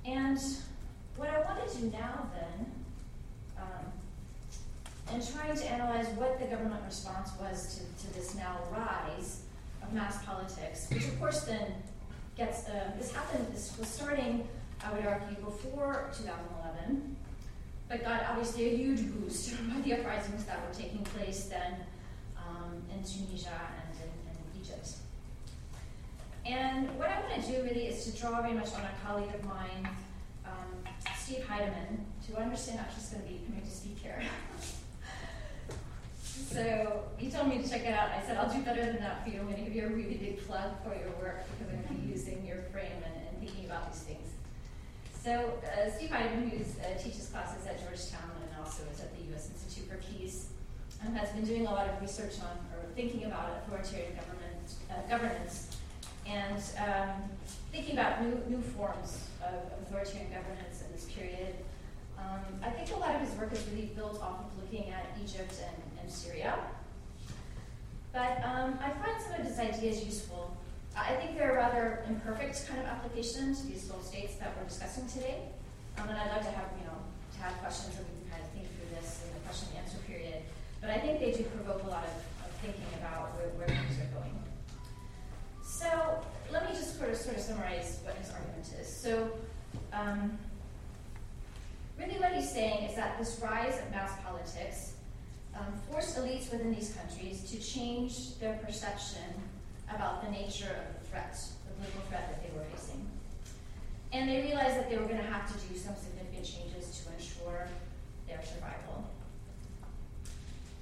And 0.06 0.40
what 1.18 1.30
I 1.30 1.42
want 1.42 1.68
to 1.68 1.78
do 1.78 1.92
now 1.92 2.30
then, 2.34 2.72
um, 3.58 5.14
in 5.14 5.26
trying 5.26 5.56
to 5.56 5.66
analyze 5.72 6.08
what 6.16 6.40
the 6.40 6.46
government 6.46 6.82
response 6.86 7.32
was 7.40 7.76
to, 8.00 8.06
to 8.06 8.14
this 8.14 8.36
now 8.36 8.58
rise 8.72 9.42
of 9.84 9.94
mass 9.94 10.24
politics, 10.26 10.88
which 10.92 11.06
of 11.06 11.20
course 11.20 11.42
then 11.42 11.74
gets, 12.36 12.68
uh, 12.68 12.92
this 12.98 13.12
happened, 13.14 13.48
this 13.54 13.78
was 13.78 13.88
starting 13.88 14.48
I 14.84 14.94
would 14.94 15.06
argue, 15.06 15.36
before 15.38 16.12
2011, 16.16 17.15
but 17.88 18.04
got 18.04 18.26
obviously 18.30 18.74
a 18.74 18.78
huge 18.78 19.02
boost 19.14 19.54
by 19.70 19.80
the 19.82 19.94
uprisings 19.94 20.44
that 20.46 20.60
were 20.66 20.74
taking 20.74 21.04
place 21.04 21.46
then 21.46 21.76
um, 22.38 22.82
in 22.92 23.04
Tunisia 23.04 23.50
and 23.50 24.00
in, 24.02 24.10
in, 24.32 24.62
Egypt. 24.62 24.90
And 26.46 26.98
what 26.98 27.10
I 27.10 27.20
want 27.22 27.44
to 27.44 27.52
do 27.52 27.64
really 27.64 27.88
is 27.88 28.06
to 28.06 28.12
draw 28.20 28.42
very 28.42 28.54
much 28.54 28.74
on 28.74 28.82
a 28.82 28.92
colleague 29.06 29.34
of 29.34 29.44
mine, 29.46 29.90
um, 30.46 30.84
Steve 31.18 31.46
Heydemann, 31.48 32.00
I 32.38 32.42
understand 32.42 32.80
actually 32.80 33.04
is 33.04 33.10
going 33.10 33.24
to 33.24 33.30
be 33.30 33.40
coming 33.46 33.62
to 33.62 33.72
speak 33.72 34.00
here. 34.00 34.22
so 36.22 37.04
he 37.18 37.32
told 37.32 37.48
me 37.48 37.62
to 37.62 37.70
check 37.70 37.86
it 37.86 37.94
out. 37.94 38.10
I 38.10 38.22
said, 38.26 38.38
I'll 38.38 38.54
do 38.54 38.62
better 38.62 38.86
than 38.86 39.00
that 39.00 39.24
for 39.24 39.30
you. 39.30 39.40
I'm 39.40 39.46
going 39.46 39.58
to 39.58 39.64
give 39.64 39.76
you 39.76 39.86
a 39.86 39.90
really 39.90 40.16
big 40.16 40.46
plug 40.46 40.72
for 40.84 40.94
your 40.94 41.12
work 41.22 41.46
because 41.48 41.74
I'm 41.74 41.82
going 41.82 41.88
to 41.88 41.94
be 42.02 42.12
using 42.12 42.46
your 42.46 42.64
frame 42.74 43.02
and, 43.06 43.16
and 43.30 43.40
thinking 43.40 43.66
about 43.66 43.92
these 43.92 44.02
things. 44.02 44.35
So 45.26 45.58
uh, 45.66 45.90
Steve 45.90 46.12
Heydemann, 46.12 46.52
who 46.52 46.62
uh, 46.62 46.96
teaches 47.02 47.30
classes 47.34 47.66
at 47.66 47.82
Georgetown 47.82 48.30
and 48.46 48.64
also 48.64 48.84
is 48.94 49.00
at 49.00 49.10
the 49.18 49.24
U.S. 49.32 49.50
Institute 49.50 49.90
for 49.90 49.98
Peace, 49.98 50.50
um, 51.02 51.16
has 51.16 51.30
been 51.30 51.44
doing 51.44 51.66
a 51.66 51.72
lot 51.72 51.90
of 51.90 52.00
research 52.00 52.34
on 52.42 52.54
or 52.78 52.86
thinking 52.94 53.24
about 53.24 53.64
authoritarian 53.66 54.14
government 54.14 54.68
uh, 54.92 55.02
governance 55.10 55.78
and 56.28 56.62
um, 56.78 57.24
thinking 57.72 57.94
about 57.98 58.22
new, 58.22 58.40
new 58.50 58.62
forms 58.62 59.30
of 59.42 59.56
authoritarian 59.82 60.30
governance 60.30 60.84
in 60.86 60.94
this 60.94 61.06
period. 61.06 61.56
Um, 62.20 62.46
I 62.62 62.70
think 62.70 62.96
a 62.96 63.00
lot 63.00 63.16
of 63.16 63.22
his 63.22 63.32
work 63.40 63.52
is 63.52 63.66
really 63.74 63.90
built 63.96 64.22
off 64.22 64.42
of 64.42 64.62
looking 64.62 64.92
at 64.92 65.08
Egypt 65.24 65.56
and, 65.66 66.04
and 66.04 66.12
Syria. 66.12 66.54
But 68.14 68.46
um, 68.46 68.78
I 68.80 68.92
find 68.92 69.20
some 69.20 69.42
of 69.42 69.48
his 69.48 69.58
ideas 69.58 70.06
useful 70.06 70.56
I 70.96 71.14
think 71.16 71.38
they're 71.38 71.52
a 71.52 71.56
rather 71.56 72.04
imperfect 72.08 72.68
kind 72.68 72.80
of 72.80 72.88
applications 72.88 73.62
to 73.62 73.68
these 73.68 73.88
full 73.88 74.02
states 74.02 74.36
that 74.36 74.56
we're 74.56 74.64
discussing 74.64 75.08
today. 75.08 75.44
Um, 75.98 76.08
and 76.08 76.18
I'd 76.18 76.32
like 76.32 76.44
to 76.44 76.52
have, 76.52 76.72
you 76.80 76.88
know, 76.88 76.98
to 77.36 77.40
have 77.44 77.54
questions 77.60 77.96
and 77.98 78.08
we 78.08 78.24
can 78.24 78.32
kind 78.32 78.44
of 78.44 78.50
think 78.52 78.68
through 78.76 78.96
this 78.96 79.24
in 79.28 79.34
the 79.36 79.40
question 79.46 79.70
and 79.76 79.84
answer 79.84 79.98
period. 80.08 80.42
But 80.80 80.92
I 80.92 81.00
think 81.00 81.20
they 81.20 81.32
do 81.32 81.44
provoke 81.44 81.84
a 81.84 81.88
lot 81.88 82.04
of, 82.04 82.48
of 82.48 82.52
thinking 82.64 82.88
about 83.00 83.36
where, 83.36 83.50
where 83.60 83.68
things 83.68 84.00
are 84.00 84.12
going. 84.16 84.40
So 85.64 86.24
let 86.52 86.64
me 86.64 86.72
just 86.72 86.98
sort 86.98 87.12
of, 87.12 87.18
sort 87.18 87.36
of 87.36 87.42
summarize 87.42 88.00
what 88.04 88.16
his 88.16 88.32
argument 88.32 88.72
is. 88.80 88.88
So 88.88 89.32
um, 89.92 90.38
really 92.00 92.20
what 92.20 92.32
he's 92.32 92.50
saying 92.50 92.88
is 92.90 92.96
that 92.96 93.20
this 93.20 93.40
rise 93.44 93.78
of 93.80 93.92
mass 93.92 94.12
politics 94.24 94.94
um, 95.58 95.74
forced 95.92 96.18
elites 96.18 96.52
within 96.52 96.74
these 96.74 96.96
countries 96.96 97.44
to 97.52 97.60
change 97.60 98.40
their 98.40 98.54
perception 98.66 99.28
about 99.94 100.24
the 100.24 100.32
nature 100.32 100.70
of 100.70 101.02
the 101.02 101.08
threat, 101.10 101.38
the 101.68 101.74
political 101.74 102.02
threat 102.10 102.30
that 102.30 102.44
they 102.44 102.58
were 102.58 102.66
facing. 102.66 103.06
And 104.12 104.30
they 104.30 104.42
realized 104.42 104.78
that 104.78 104.90
they 104.90 104.98
were 104.98 105.06
going 105.06 105.18
to 105.18 105.32
have 105.32 105.46
to 105.48 105.68
do 105.68 105.78
some 105.78 105.96
significant 105.96 106.46
changes 106.46 107.04
to 107.04 107.14
ensure 107.14 107.68
their 108.28 108.42
survival. 108.44 109.04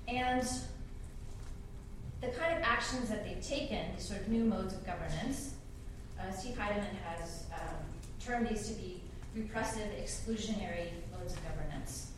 And 0.08 0.48
the 2.22 2.28
kind 2.28 2.56
of 2.58 2.64
actions 2.64 3.10
that 3.10 3.26
they've 3.26 3.42
taken, 3.42 3.80
these 3.96 4.08
sort 4.08 4.22
of 4.22 4.28
new 4.30 4.44
modes 4.44 4.74
of 4.74 4.86
governance, 4.86 5.56
uh, 6.20 6.32
Steve 6.32 6.56
Heydemann 6.56 6.96
has 7.04 7.44
um, 7.54 7.76
termed 8.24 8.48
these 8.48 8.68
to 8.70 8.74
be 8.76 9.02
repressive, 9.36 9.90
exclusionary 10.02 10.90
modes 11.12 11.34
of 11.34 11.44
governance. 11.44 12.12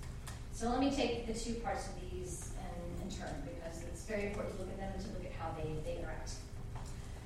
So 0.53 0.69
let 0.69 0.79
me 0.79 0.91
take 0.91 1.27
the 1.27 1.33
two 1.33 1.55
parts 1.55 1.87
of 1.87 1.93
these 2.11 2.51
in, 2.59 3.03
in 3.03 3.15
turn 3.15 3.33
because 3.43 3.83
it's 3.83 4.03
very 4.03 4.27
important 4.27 4.55
to 4.55 4.61
look 4.61 4.71
at 4.71 4.77
them 4.77 4.91
and 4.93 5.01
to 5.05 5.11
look 5.11 5.25
at 5.25 5.31
how 5.33 5.51
they, 5.57 5.69
they 5.83 5.97
interact. 5.99 6.33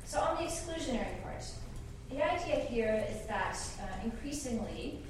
So 0.10 0.20
on 0.22 0.38
the 0.38 0.50
exclusionary 0.50 1.22
part, 1.22 1.46
the 2.10 2.24
idea 2.24 2.56
here 2.56 3.06
is 3.12 3.28
that 3.28 3.56
uh, 3.80 4.04
increasingly 4.04 5.04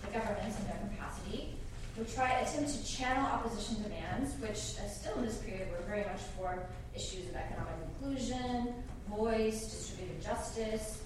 the 0.00 0.18
governments 0.18 0.58
in 0.60 0.64
their 0.64 0.78
capacity 0.88 1.56
would 1.98 2.10
try 2.10 2.30
attempt 2.38 2.70
to 2.70 2.82
channel 2.90 3.26
opposition 3.26 3.82
demands, 3.82 4.32
which 4.40 4.80
uh, 4.80 4.88
still 4.88 5.14
in 5.18 5.26
this 5.26 5.36
period 5.42 5.68
were 5.70 5.84
very 5.86 6.04
much 6.04 6.22
for 6.38 6.58
issues 6.94 7.28
of 7.28 7.36
economic 7.36 7.74
inclusion, 7.90 8.72
voice, 9.10 9.60
distributive 9.64 10.24
justice, 10.24 11.02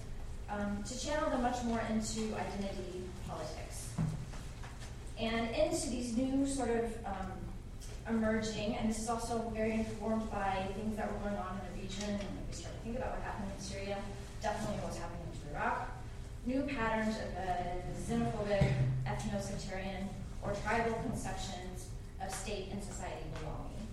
um, 0.49 0.81
to 0.87 0.97
channel 0.97 1.29
them 1.29 1.41
much 1.41 1.61
more 1.65 1.81
into 1.91 2.33
identity 2.35 3.03
politics. 3.27 3.89
And 5.19 5.49
into 5.53 5.89
these 5.89 6.15
new 6.15 6.47
sort 6.47 6.69
of 6.69 6.85
um, 7.05 7.33
emerging, 8.09 8.75
and 8.75 8.89
this 8.89 8.99
is 8.99 9.09
also 9.09 9.51
very 9.55 9.73
informed 9.73 10.29
by 10.29 10.67
things 10.75 10.95
that 10.97 11.11
were 11.11 11.29
going 11.29 11.37
on 11.37 11.59
in 11.59 11.73
the 11.73 11.81
region 11.81 12.09
And 12.09 12.29
we 12.47 12.53
start 12.53 12.75
to 12.75 12.81
think 12.81 12.97
about 12.97 13.11
what 13.11 13.21
happened 13.21 13.51
in 13.55 13.63
Syria, 13.63 13.97
definitely 14.41 14.77
what's 14.83 14.97
happening 14.97 15.21
in 15.33 15.55
Iraq. 15.55 15.89
New 16.45 16.61
patterns 16.61 17.15
of 17.17 17.35
uh, 17.35 17.81
xenophobic, 18.07 18.71
ethno-sectarian, 19.07 20.07
or 20.43 20.53
tribal 20.63 20.93
conceptions 21.01 21.87
of 22.23 22.33
state 22.33 22.69
and 22.71 22.83
society 22.83 23.25
belonging. 23.39 23.87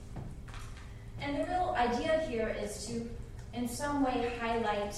And 1.21 1.39
the 1.39 1.51
real 1.51 1.75
idea 1.79 2.21
here 2.29 2.55
is 2.63 2.87
to, 2.87 3.09
in 3.55 3.67
some 3.69 4.05
way, 4.05 4.33
highlight 4.39 4.95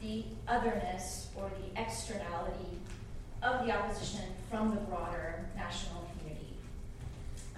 the 0.00 0.24
otherness 0.46 1.28
or 1.34 1.50
the 1.50 1.80
externality 1.80 2.78
of 3.42 3.66
the 3.66 3.72
opposition 3.72 4.22
from 4.48 4.70
the 4.70 4.80
broader 4.82 5.46
national. 5.56 6.11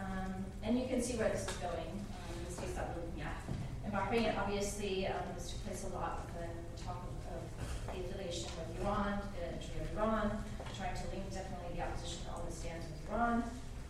Um, 0.05 0.45
and 0.62 0.79
you 0.79 0.87
can 0.87 1.01
see 1.01 1.17
where 1.17 1.29
this 1.29 1.49
is 1.49 1.57
going, 1.57 1.88
um, 1.88 2.37
the 2.47 2.53
states 2.53 2.73
that 2.75 2.93
we're 2.93 3.03
looking 3.05 3.23
at. 3.23 3.40
In 3.85 3.90
Bahrain, 3.93 4.37
obviously, 4.37 5.07
um, 5.07 5.25
this 5.35 5.51
took 5.51 5.64
place 5.67 5.85
a 5.85 5.95
lot 5.95 6.27
with 6.27 6.45
the 6.45 6.83
talk 6.85 7.05
of, 7.33 7.37
of 7.37 7.95
the 7.95 8.05
affiliation 8.05 8.49
with 8.59 8.81
Iran, 8.83 9.21
the 9.38 9.53
entry 9.53 9.81
of 9.81 9.97
Iran, 9.97 10.45
trying 10.77 10.95
to 10.95 11.05
link 11.12 11.25
definitely 11.33 11.77
the 11.77 11.83
opposition 11.83 12.19
to 12.25 12.31
all 12.33 12.43
the 12.49 12.53
stands 12.53 12.85
with 12.87 13.09
Iran, 13.09 13.43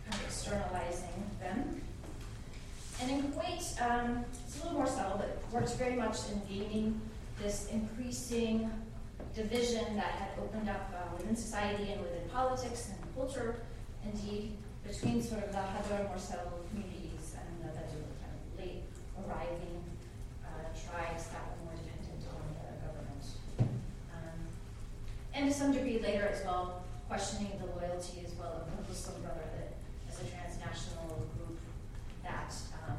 kind 0.07 0.21
of 0.21 0.23
externalizing 0.27 1.19
them. 1.39 1.81
And 3.01 3.11
in 3.11 3.23
Kuwait, 3.33 3.81
um, 3.81 4.23
it's 4.47 4.55
a 4.59 4.63
little 4.63 4.79
more 4.79 4.87
subtle, 4.87 5.17
but 5.17 5.43
works 5.51 5.73
very 5.73 5.95
much 5.95 6.17
in 6.31 6.39
gaining 6.47 7.01
this 7.41 7.67
increasing 7.71 8.71
division 9.35 9.97
that 9.97 10.11
had 10.15 10.29
opened 10.39 10.69
up 10.69 10.89
uh, 10.95 11.15
within 11.17 11.35
society 11.35 11.91
and 11.91 12.01
within 12.01 12.29
politics 12.29 12.89
and 12.89 13.15
culture, 13.15 13.57
indeed, 14.05 14.53
between 14.87 15.21
sort 15.21 15.43
of 15.43 15.51
the 15.51 15.57
Hadar 15.57 16.19
settled 16.19 16.65
communities 16.69 17.35
and 17.35 17.47
the 17.65 18.61
late 18.61 18.83
arriving 19.17 19.83
uh, 20.45 20.69
tribes 20.73 21.25
that 21.33 21.41
were 21.49 21.65
more 21.65 21.75
dependent 21.75 22.21
on 22.29 22.41
the 22.53 22.85
government. 22.85 23.25
Um, 24.13 24.39
and 25.33 25.49
to 25.49 25.53
some 25.53 25.73
degree 25.73 25.99
later 25.99 26.29
as 26.31 26.45
well, 26.45 26.83
questioning 27.07 27.51
the 27.59 27.65
loyalty 27.79 28.21
as 28.25 28.33
well 28.35 28.61
of 28.61 28.69
the 28.69 28.87
Muslim 28.87 29.21
Brotherhood 29.21 29.73
as 30.09 30.21
a 30.21 30.25
transnational 30.25 31.25
group 31.37 31.57
that 32.23 32.53
um, 32.87 32.97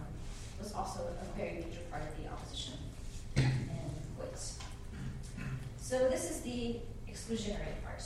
was 0.59 0.73
also 0.73 1.01
a 1.01 1.39
very 1.39 1.55
major 1.55 1.83
part 1.91 2.03
of 2.03 2.13
the 2.23 2.31
opposition 2.31 2.75
in 3.37 3.51
Kuwait. 4.19 4.53
So 5.81 6.09
this 6.09 6.31
is 6.31 6.41
the 6.41 6.77
exclusionary 7.09 7.79
part. 7.85 8.03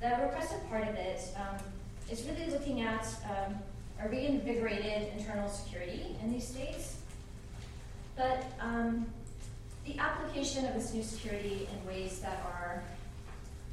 The 0.00 0.22
repressive 0.24 0.68
part 0.68 0.88
of 0.88 0.94
it 0.96 1.20
um, 1.36 1.56
is 2.10 2.24
really 2.24 2.50
looking 2.50 2.82
at 2.82 3.06
um, 3.24 3.54
a 4.02 4.08
reinvigorated 4.08 5.12
internal 5.16 5.48
security 5.48 6.16
in 6.22 6.32
these 6.32 6.46
states, 6.46 6.96
but 8.16 8.44
um, 8.60 9.06
the 9.86 9.98
application 9.98 10.64
of 10.66 10.74
this 10.74 10.92
new 10.92 11.02
security 11.02 11.68
in 11.72 11.86
ways 11.88 12.20
that 12.20 12.42
are, 12.46 12.82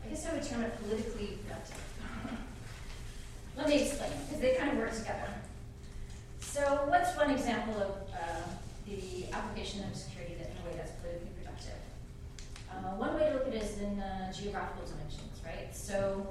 I 0.05 0.09
guess 0.09 0.27
I 0.27 0.33
would 0.33 0.43
term 0.43 0.63
it 0.63 0.77
politically 0.81 1.37
productive. 1.45 1.83
Let 3.57 3.67
me 3.67 3.81
explain, 3.81 4.11
because 4.25 4.41
they 4.41 4.55
kind 4.55 4.71
of 4.71 4.77
work 4.77 4.95
together. 4.95 5.29
So, 6.39 6.85
what's 6.87 7.15
one 7.15 7.31
example 7.31 7.75
of 7.75 7.91
uh, 8.13 8.41
the 8.85 9.31
application 9.33 9.83
of 9.89 9.95
security 9.95 10.35
that 10.35 10.47
in 10.47 10.57
a 10.63 10.69
way 10.69 10.75
that's 10.75 10.91
politically 10.99 11.29
productive? 11.41 11.79
Uh, 12.69 12.95
one 12.97 13.15
way 13.15 13.27
to 13.27 13.33
look 13.33 13.47
at 13.47 13.53
it 13.53 13.63
is 13.63 13.79
in 13.79 13.99
uh, 13.99 14.33
geographical 14.33 14.85
dimensions, 14.85 15.39
right? 15.45 15.73
So, 15.73 16.27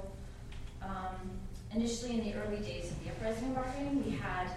um, 0.83 1.40
initially 1.73 2.19
in 2.19 2.23
the 2.25 2.33
early 2.35 2.57
days 2.57 2.91
of 2.91 3.03
the 3.03 3.11
uprising 3.11 3.49
in 3.49 3.55
Bahrain, 3.55 4.05
we 4.05 4.11
had 4.11 4.47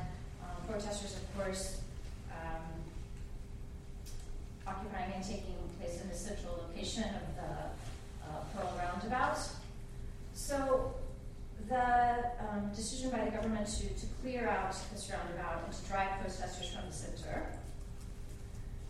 um, 0.42 0.66
protesters, 0.68 1.16
of 1.16 1.37
course, 1.37 1.81
um, 2.31 2.62
occupying 4.66 5.12
and 5.14 5.24
taking 5.24 5.55
place 5.79 6.00
in 6.00 6.09
the 6.09 6.14
central 6.14 6.66
location 6.68 7.05
of 7.05 7.37
the 7.37 8.27
uh, 8.27 8.40
Pearl 8.55 8.72
Roundabout. 8.79 9.38
So, 10.35 10.94
the 11.68 12.18
um, 12.40 12.70
decision 12.74 13.11
by 13.11 13.24
the 13.24 13.31
government 13.31 13.66
to, 13.66 13.88
to 13.88 14.07
clear 14.20 14.48
out 14.48 14.77
this 14.92 15.11
roundabout 15.11 15.64
and 15.64 15.72
to 15.72 15.85
drive 15.87 16.20
protesters 16.20 16.68
from 16.68 16.87
the 16.87 16.92
center. 16.92 17.46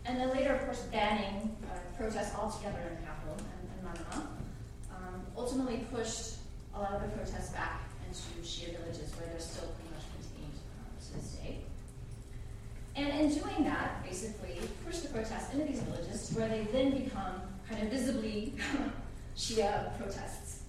And 0.05 0.19
then 0.19 0.29
later, 0.31 0.53
of 0.53 0.65
course, 0.65 0.81
banning 0.91 1.55
uh, 1.71 1.77
protests 1.97 2.35
altogether 2.35 2.79
in 2.89 2.95
the 2.95 3.01
capital, 3.01 3.37
and 3.37 3.69
in 3.71 4.03
Manama, 4.03 4.27
um, 4.91 5.21
ultimately 5.37 5.85
pushed 5.93 6.35
a 6.75 6.79
lot 6.79 6.93
of 6.93 7.01
the 7.01 7.07
protests 7.09 7.51
back 7.51 7.81
into 8.15 8.47
Shia 8.47 8.77
villages 8.77 9.11
where 9.17 9.27
they're 9.27 9.39
still 9.39 9.67
pretty 9.75 9.91
much 9.91 10.05
contained 10.15 10.57
um, 10.79 10.91
to 10.99 11.13
this 11.19 11.31
day. 11.33 11.57
And 12.95 13.09
in 13.19 13.39
doing 13.39 13.63
that, 13.65 14.03
basically, 14.03 14.59
pushed 14.85 15.03
the 15.03 15.09
protests 15.09 15.53
into 15.53 15.65
these 15.65 15.81
villages 15.81 16.31
where 16.35 16.47
they 16.47 16.67
then 16.71 17.03
become 17.03 17.41
kind 17.69 17.83
of 17.83 17.89
visibly 17.89 18.53
Shia 19.37 19.97
protests. 19.97 20.63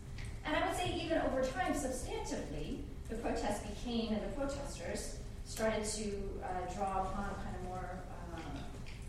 And 0.45 0.57
I 0.57 0.67
would 0.67 0.77
say 0.77 0.95
even 0.95 1.19
over 1.19 1.43
time, 1.43 1.75
substantively, 1.75 2.79
the 3.09 3.17
protests 3.17 3.67
became, 3.67 4.13
and 4.13 4.23
the 4.23 4.35
protesters 4.37 5.19
started 5.45 5.85
to 5.85 6.05
uh, 6.43 6.75
draw 6.75 7.03
upon 7.03 7.31
kind 7.43 7.57
of 7.61 7.65
more 7.69 7.91
uh, 8.35 8.39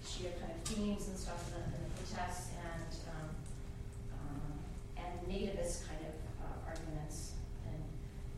Shia 0.05 0.33
kind 0.39 0.51
of 0.51 0.61
themes 0.65 1.07
and 1.07 1.17
stuff 1.17 1.47
in 1.47 1.61
the, 1.61 1.77
in 1.77 1.83
the 1.83 2.01
protests 2.01 2.49
and 2.57 2.91
um, 3.09 3.29
um, 4.17 4.41
and 4.97 5.13
nativist 5.29 5.87
kind 5.87 6.01
of 6.05 6.15
uh, 6.41 6.69
arguments 6.69 7.33
and, 7.65 7.81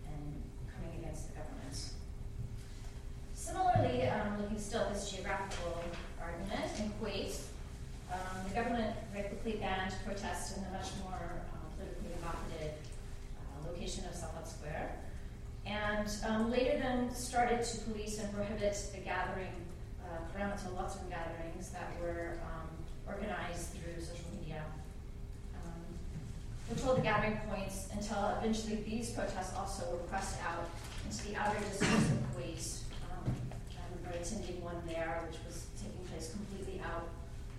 and 0.07 0.43
coming 0.71 1.03
against 1.03 1.27
the 1.27 1.39
government. 1.39 1.75
Similarly, 3.33 4.07
um, 4.07 4.41
looking 4.41 4.59
still 4.59 4.81
at 4.81 4.93
this 4.93 5.11
geographical 5.11 5.83
argument, 6.21 6.71
in 6.79 6.91
Kuwait, 6.99 7.35
um, 8.11 8.47
the 8.47 8.55
government 8.55 8.95
very 9.13 9.27
quickly 9.27 9.59
banned 9.59 9.93
protests 10.05 10.57
in 10.57 10.63
the 10.63 10.69
much 10.69 10.87
more 11.03 11.19
uh, 11.19 11.57
politically 11.75 12.11
evocative 12.19 12.75
location 13.67 14.05
of 14.05 14.15
Salat 14.15 14.47
Square, 14.47 14.95
and 15.65 16.09
um, 16.27 16.51
later 16.51 16.77
then 16.79 17.13
started 17.49 17.65
to 17.65 17.79
police 17.89 18.19
and 18.19 18.31
prohibit 18.31 18.77
the 18.93 19.01
gathering, 19.01 19.49
uh, 20.05 20.21
Karamat 20.29 20.61
Watan 20.69 21.09
gatherings 21.09 21.69
that 21.71 21.89
were 21.99 22.37
um, 22.45 22.69
organized 23.07 23.73
through 23.73 23.97
social 23.97 24.29
media. 24.37 24.61
Um, 25.57 25.81
controlled 26.69 26.99
the 26.99 27.01
gathering 27.01 27.39
points 27.49 27.89
until 27.91 28.37
eventually 28.37 28.85
these 28.85 29.09
protests 29.09 29.57
also 29.57 29.89
were 29.89 30.05
pressed 30.05 30.37
out 30.45 30.69
into 31.09 31.25
the 31.25 31.35
outer 31.37 31.57
districts 31.57 32.13
of 32.13 32.21
Kuwait. 32.37 32.85
Um, 33.09 33.25
I 33.25 33.81
remember 33.97 34.21
attending 34.21 34.61
one 34.61 34.77
there, 34.85 35.25
which 35.25 35.41
was 35.41 35.65
taking 35.81 36.05
place 36.05 36.29
completely 36.29 36.79
out 36.85 37.09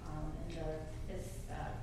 um, 0.06 0.30
in 0.46 0.54
the 0.54 0.70
fifth 1.10 1.50
uh, 1.50 1.74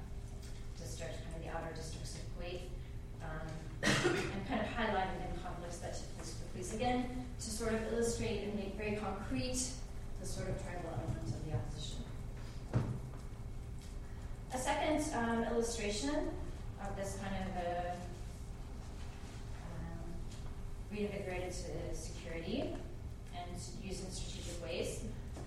district, 0.79 1.27
kind 1.27 1.35
of 1.35 1.43
the 1.43 1.51
outer 1.51 1.75
districts 1.75 2.15
of 2.15 2.23
Kuwait. 2.39 2.71
Um, 3.19 3.51
and 3.83 4.47
kind 4.47 4.63
of 4.63 4.67
highlighting 4.71 5.27
the 5.27 5.43
conflicts 5.43 5.83
that 5.83 5.91
took 5.91 6.07
place 6.15 6.39
with 6.39 6.47
police 6.55 6.73
again 6.73 7.26
sort 7.57 7.73
of 7.73 7.91
illustrate 7.91 8.43
and 8.43 8.55
make 8.55 8.77
very 8.77 8.95
concrete 8.97 9.57
the 10.21 10.27
sort 10.27 10.47
of 10.47 10.61
tribal 10.61 10.91
elements 10.93 11.31
of 11.31 11.43
the 11.43 11.53
opposition. 11.53 11.97
A 14.53 14.57
second 14.57 15.03
um, 15.15 15.43
illustration 15.51 16.29
of 16.81 16.95
this 16.95 17.17
kind 17.21 17.35
of 17.35 17.63
a 17.63 17.91
um, 19.65 20.07
security 21.93 22.75
and 23.35 23.61
used 23.83 24.05
in 24.05 24.11
strategic 24.11 24.63
ways, 24.63 25.01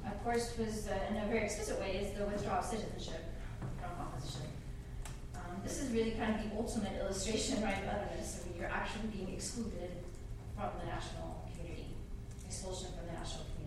of 0.04 0.24
course, 0.24 0.52
was 0.58 0.88
uh, 0.88 0.98
in 1.10 1.16
a 1.16 1.26
very 1.26 1.44
explicit 1.44 1.78
way 1.80 1.96
is 1.96 2.18
the 2.18 2.24
withdrawal 2.24 2.58
of 2.58 2.64
citizenship 2.64 3.24
from 3.78 3.90
opposition. 4.06 4.46
Um, 5.36 5.62
this 5.62 5.80
is 5.80 5.92
really 5.92 6.12
kind 6.12 6.34
of 6.34 6.50
the 6.50 6.56
ultimate 6.56 7.00
illustration, 7.00 7.62
right, 7.62 7.78
of 7.78 7.88
otherness. 7.88 8.42
I 8.42 8.48
mean, 8.48 8.60
you're 8.60 8.70
actually 8.70 9.08
being 9.08 9.32
excluded 9.32 9.90
from 10.56 10.70
the 10.80 10.86
national 10.86 11.48
community, 11.56 11.96
expulsion 12.46 12.88
from 12.96 13.06
the 13.06 13.12
national 13.12 13.44
community. 13.54 13.60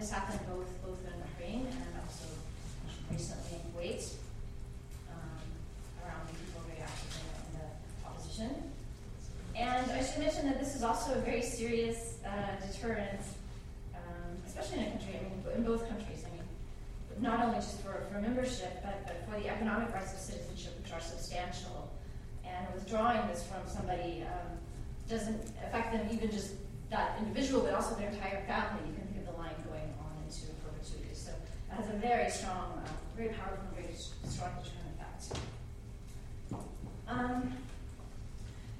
This 0.00 0.10
happened 0.10 0.40
both 0.48 0.66
both 0.82 1.04
in 1.04 1.12
Bahrain 1.20 1.60
and 1.60 1.92
also 2.00 2.24
recently 3.12 3.60
in 3.60 3.64
Kuwait, 3.68 4.14
um, 5.12 5.44
around 6.02 6.26
the 6.26 6.32
people 6.40 6.62
very 6.66 6.80
active 6.80 7.20
in 7.52 7.60
the 7.60 8.08
opposition. 8.08 8.72
And 9.54 9.92
I 9.92 10.02
should 10.02 10.20
mention 10.20 10.46
that 10.46 10.58
this 10.58 10.74
is 10.74 10.82
also 10.82 11.12
a 11.12 11.20
very 11.20 11.42
serious 11.42 12.16
uh, 12.24 12.56
deterrent, 12.64 13.20
um, 13.94 14.40
especially 14.46 14.78
in 14.78 14.84
a 14.86 14.90
country, 14.92 15.20
I 15.20 15.22
mean, 15.22 15.44
in 15.54 15.64
both 15.64 15.86
countries. 15.86 16.24
I 16.24 16.32
mean, 16.34 16.48
not 17.20 17.44
only 17.44 17.56
just 17.56 17.82
for, 17.82 18.06
for 18.10 18.22
membership, 18.22 18.82
but, 18.82 19.04
but 19.04 19.28
for 19.28 19.38
the 19.38 19.50
economic 19.50 19.92
rights 19.92 20.14
of 20.14 20.18
citizenship, 20.18 20.80
which 20.82 20.94
are 20.94 21.00
substantial. 21.00 21.92
And 22.46 22.66
withdrawing 22.72 23.28
this 23.28 23.44
from 23.44 23.68
somebody 23.68 24.24
um, 24.24 24.56
doesn't 25.10 25.42
affect 25.62 25.92
them 25.92 26.08
even 26.10 26.30
just 26.30 26.52
that 26.90 27.18
individual, 27.20 27.62
but 27.62 27.74
also 27.74 27.94
their 27.94 28.08
entire 28.08 28.42
family. 28.46 28.82
You 28.88 28.94
can 28.94 29.06
think 29.06 29.28
of 29.28 29.34
the 29.34 29.38
line 29.38 29.54
going 29.68 29.94
on 30.02 30.10
into 30.26 30.50
perpetuity. 30.66 31.14
So 31.14 31.30
it 31.30 31.69
has 31.80 31.88
a 31.94 31.98
very 31.98 32.30
strong, 32.30 32.82
uh, 32.84 32.88
very 33.16 33.30
powerful, 33.30 33.64
and 33.68 33.86
very 33.86 33.94
strong 33.94 34.50
deterrent 34.62 34.92
effect. 35.00 35.40
Um, 37.08 37.54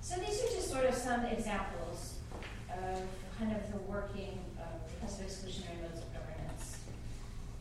so 0.03 0.17
these 0.21 0.43
are 0.43 0.55
just 0.55 0.71
sort 0.71 0.85
of 0.85 0.95
some 0.95 1.25
examples 1.25 2.19
of 2.69 3.01
kind 3.39 3.57
of 3.57 3.73
the 3.73 3.79
working 3.91 4.39
of 4.59 4.93
repressive 4.93 5.27
exclusionary 5.27 5.81
modes 5.81 5.99
of 5.99 6.13
governance. 6.13 6.81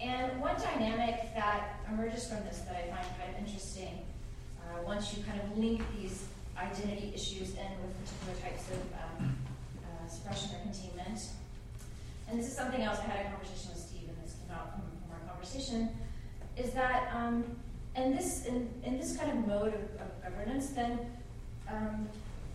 And 0.01 0.41
one 0.41 0.55
dynamic 0.59 1.33
that 1.35 1.79
emerges 1.89 2.27
from 2.27 2.43
this 2.43 2.59
that 2.67 2.75
I 2.75 2.81
find 2.91 3.07
kind 3.17 3.33
of 3.33 3.39
interesting, 3.39 3.99
uh, 4.59 4.83
once 4.83 5.15
you 5.15 5.23
kind 5.23 5.39
of 5.39 5.57
link 5.57 5.81
these 5.97 6.25
identity 6.57 7.13
issues 7.15 7.51
in 7.55 7.71
with 7.79 7.95
particular 8.03 8.35
types 8.43 8.67
of 8.71 8.81
um, 8.99 9.37
uh, 9.87 10.07
suppression 10.09 10.51
or 10.55 10.59
containment, 10.63 11.31
and 12.29 12.37
this 12.37 12.47
is 12.47 12.55
something 12.55 12.81
else 12.83 12.99
I 12.99 13.09
had 13.09 13.25
a 13.25 13.29
conversation 13.29 13.71
with 13.73 13.81
Steve, 13.81 14.05
and 14.05 14.17
this 14.23 14.35
came 14.37 14.53
out 14.53 14.77
from, 14.77 14.85
from 15.01 15.17
our 15.17 15.28
conversation, 15.39 15.89
is 16.57 16.71
that 16.71 17.11
um, 17.15 17.43
in 17.95 18.15
this 18.15 18.45
in, 18.45 18.69
in 18.83 18.97
this 18.97 19.15
kind 19.17 19.31
of 19.31 19.47
mode 19.47 19.73
of, 19.73 20.01
of 20.01 20.23
governance, 20.23 20.67
then 20.71 20.99
um, 21.69 22.07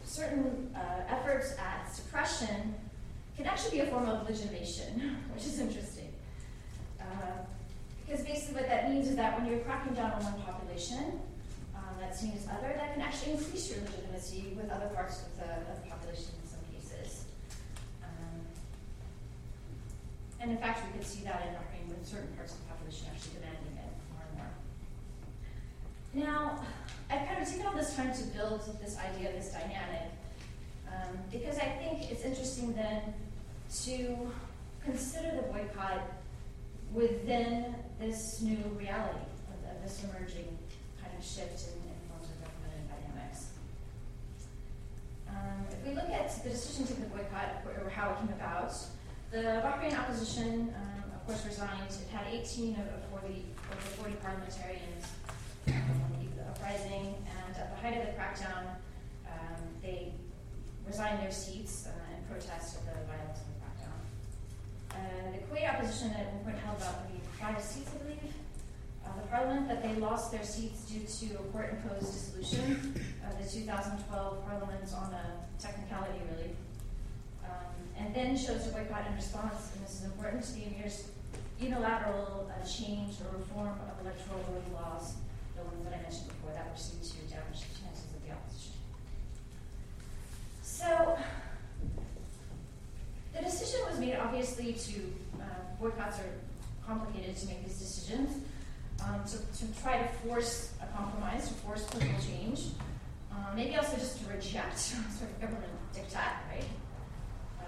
certain 0.04 0.74
uh, 0.76 1.02
efforts 1.08 1.54
at 1.58 1.92
suppression 1.92 2.74
can 3.36 3.46
actually 3.46 3.78
be 3.78 3.80
a 3.80 3.86
form 3.86 4.08
of 4.08 4.28
legitimation, 4.28 5.16
which 5.34 5.44
is 5.44 5.58
interesting. 5.60 6.12
Uh, 7.00 7.04
because 8.06 8.24
basically 8.24 8.60
what 8.60 8.68
that 8.68 8.90
means 8.90 9.08
is 9.08 9.16
that 9.16 9.38
when 9.38 9.50
you're 9.50 9.60
cracking 9.60 9.94
down 9.94 10.12
on 10.12 10.22
one 10.24 10.42
population 10.42 11.20
um, 11.74 11.96
that's 11.98 12.20
seen 12.20 12.32
as 12.36 12.46
other, 12.48 12.74
that 12.76 12.92
can 12.92 13.02
actually 13.02 13.32
increase 13.32 13.70
your 13.70 13.80
legitimacy 13.80 14.52
with 14.56 14.70
other 14.70 14.88
parts 14.88 15.22
of 15.22 15.36
the, 15.38 15.72
of 15.72 15.82
the 15.82 15.88
population 15.88 16.26
and 20.44 20.52
in 20.52 20.58
fact, 20.58 20.84
we 20.84 20.98
can 20.98 21.08
see 21.08 21.24
that 21.24 21.40
in 21.48 21.54
Bahrain 21.54 21.88
with 21.88 22.06
certain 22.06 22.28
parts 22.36 22.52
of 22.52 22.58
the 22.60 22.66
population 22.66 23.06
actually 23.10 23.40
demanding 23.40 23.80
it 23.80 23.92
more 24.12 24.20
and 24.28 24.36
more. 24.36 26.28
Now, 26.28 26.62
I've 27.08 27.26
kind 27.26 27.42
of 27.42 27.48
taken 27.48 27.66
all 27.66 27.72
this 27.72 27.96
time 27.96 28.12
to 28.12 28.24
build 28.36 28.60
this 28.84 28.98
idea, 28.98 29.30
of 29.30 29.36
this 29.36 29.52
dynamic, 29.52 30.12
um, 30.86 31.16
because 31.32 31.56
I 31.56 31.72
think 31.80 32.12
it's 32.12 32.24
interesting 32.24 32.74
then 32.74 33.14
to 33.84 34.30
consider 34.84 35.34
the 35.34 35.48
boycott 35.48 36.12
within 36.92 37.74
this 37.98 38.42
new 38.42 38.60
reality 38.76 39.24
of, 39.48 39.70
of 39.70 39.82
this 39.82 40.04
emerging 40.04 40.58
kind 41.00 41.16
of 41.18 41.24
shift 41.24 41.72
in, 41.72 41.88
in 41.88 41.96
forms 42.12 42.28
of 42.28 42.36
government 42.44 42.84
and 42.84 42.88
dynamics. 42.92 43.48
Um, 45.26 45.64
if 45.72 45.88
we 45.88 45.94
look 45.94 46.10
at 46.10 46.44
the 46.44 46.50
decision 46.50 46.86
to 46.86 47.00
the 47.00 47.06
boycott 47.06 47.64
or 47.82 47.88
how 47.88 48.10
it 48.10 48.18
came 48.18 48.28
about, 48.28 48.74
the 49.34 49.60
Bahrain 49.66 49.98
opposition, 49.98 50.72
um, 50.78 51.10
of 51.12 51.26
course, 51.26 51.44
resigned. 51.44 51.90
It 51.90 52.08
had 52.14 52.32
18 52.32 52.78
of 52.78 52.86
40, 53.10 53.44
of 53.72 53.82
the 53.82 53.90
40 53.98 54.14
parliamentarians 54.22 55.06
um, 55.66 55.74
the 56.36 56.42
uprising, 56.46 57.18
and 57.26 57.56
at 57.56 57.74
the 57.74 57.82
height 57.82 57.98
of 57.98 58.06
the 58.06 58.12
crackdown, 58.12 58.78
um, 59.26 59.58
they 59.82 60.12
resigned 60.86 61.18
their 61.18 61.32
seats 61.32 61.88
uh, 61.88 62.14
in 62.14 62.22
protest 62.30 62.76
of 62.78 62.84
the 62.86 62.94
violence 63.10 63.40
of 63.42 63.50
the 63.50 63.58
crackdown. 63.58 63.98
Uh, 64.94 65.32
the 65.32 65.38
Kuwait 65.50 65.68
opposition 65.68 66.12
at 66.12 66.32
one 66.32 66.44
point 66.44 66.58
held 66.58 66.76
about 66.76 67.10
five 67.40 67.60
seats, 67.60 67.90
I 67.92 68.04
believe. 68.04 68.34
Uh, 69.04 69.20
the 69.20 69.26
parliament 69.26 69.66
that 69.66 69.82
they 69.82 69.96
lost 69.96 70.30
their 70.30 70.44
seats 70.44 70.84
due 70.84 71.02
to 71.02 71.34
a 71.34 71.42
court-imposed 71.50 72.06
dissolution 72.06 72.94
of 73.28 73.36
the 73.42 73.50
2012 73.50 74.46
parliament 74.46 74.94
on 74.94 75.12
a 75.12 75.60
technicality, 75.60 76.22
really. 76.30 76.54
Um, 77.54 78.04
and 78.06 78.14
then 78.14 78.36
chose 78.36 78.64
to 78.64 78.70
boycott 78.70 79.06
in 79.08 79.14
response, 79.14 79.70
and 79.74 79.84
this 79.84 79.94
is 79.96 80.04
important, 80.04 80.42
to 80.44 80.52
the 80.52 80.62
emir's 80.66 81.08
unilateral 81.60 82.50
uh, 82.50 82.66
change 82.66 83.16
or 83.20 83.38
reform 83.38 83.68
of 83.68 84.04
electoral 84.04 84.40
laws, 84.72 85.14
the 85.56 85.62
ones 85.62 85.84
that 85.84 85.94
I 85.94 86.02
mentioned 86.02 86.28
before, 86.28 86.52
that 86.54 86.70
were 86.70 86.76
seen 86.76 87.00
to 87.00 87.16
damage 87.32 87.60
the 87.60 87.78
chances 87.80 88.10
of 88.12 88.22
the 88.26 88.32
opposition. 88.32 88.74
So, 90.62 91.18
the 93.34 93.42
decision 93.42 93.80
was 93.88 93.98
made 93.98 94.16
obviously 94.16 94.72
to, 94.72 95.12
uh, 95.40 95.44
boycotts 95.80 96.18
are 96.18 96.30
complicated 96.86 97.36
to 97.36 97.46
make 97.46 97.64
these 97.64 97.78
decisions, 97.78 98.44
um, 99.02 99.22
to, 99.24 99.38
to 99.58 99.80
try 99.80 99.98
to 99.98 100.08
force 100.26 100.72
a 100.82 100.86
compromise, 100.96 101.48
to 101.48 101.54
force 101.54 101.84
political 101.84 102.20
change, 102.22 102.66
um, 103.32 103.56
maybe 103.56 103.76
also 103.76 103.96
just 103.96 104.22
to 104.22 104.30
reject 104.30 104.78
sort 104.78 105.30
of 105.30 105.40
government 105.40 105.72
diktat, 105.94 106.42
right? 106.50 106.64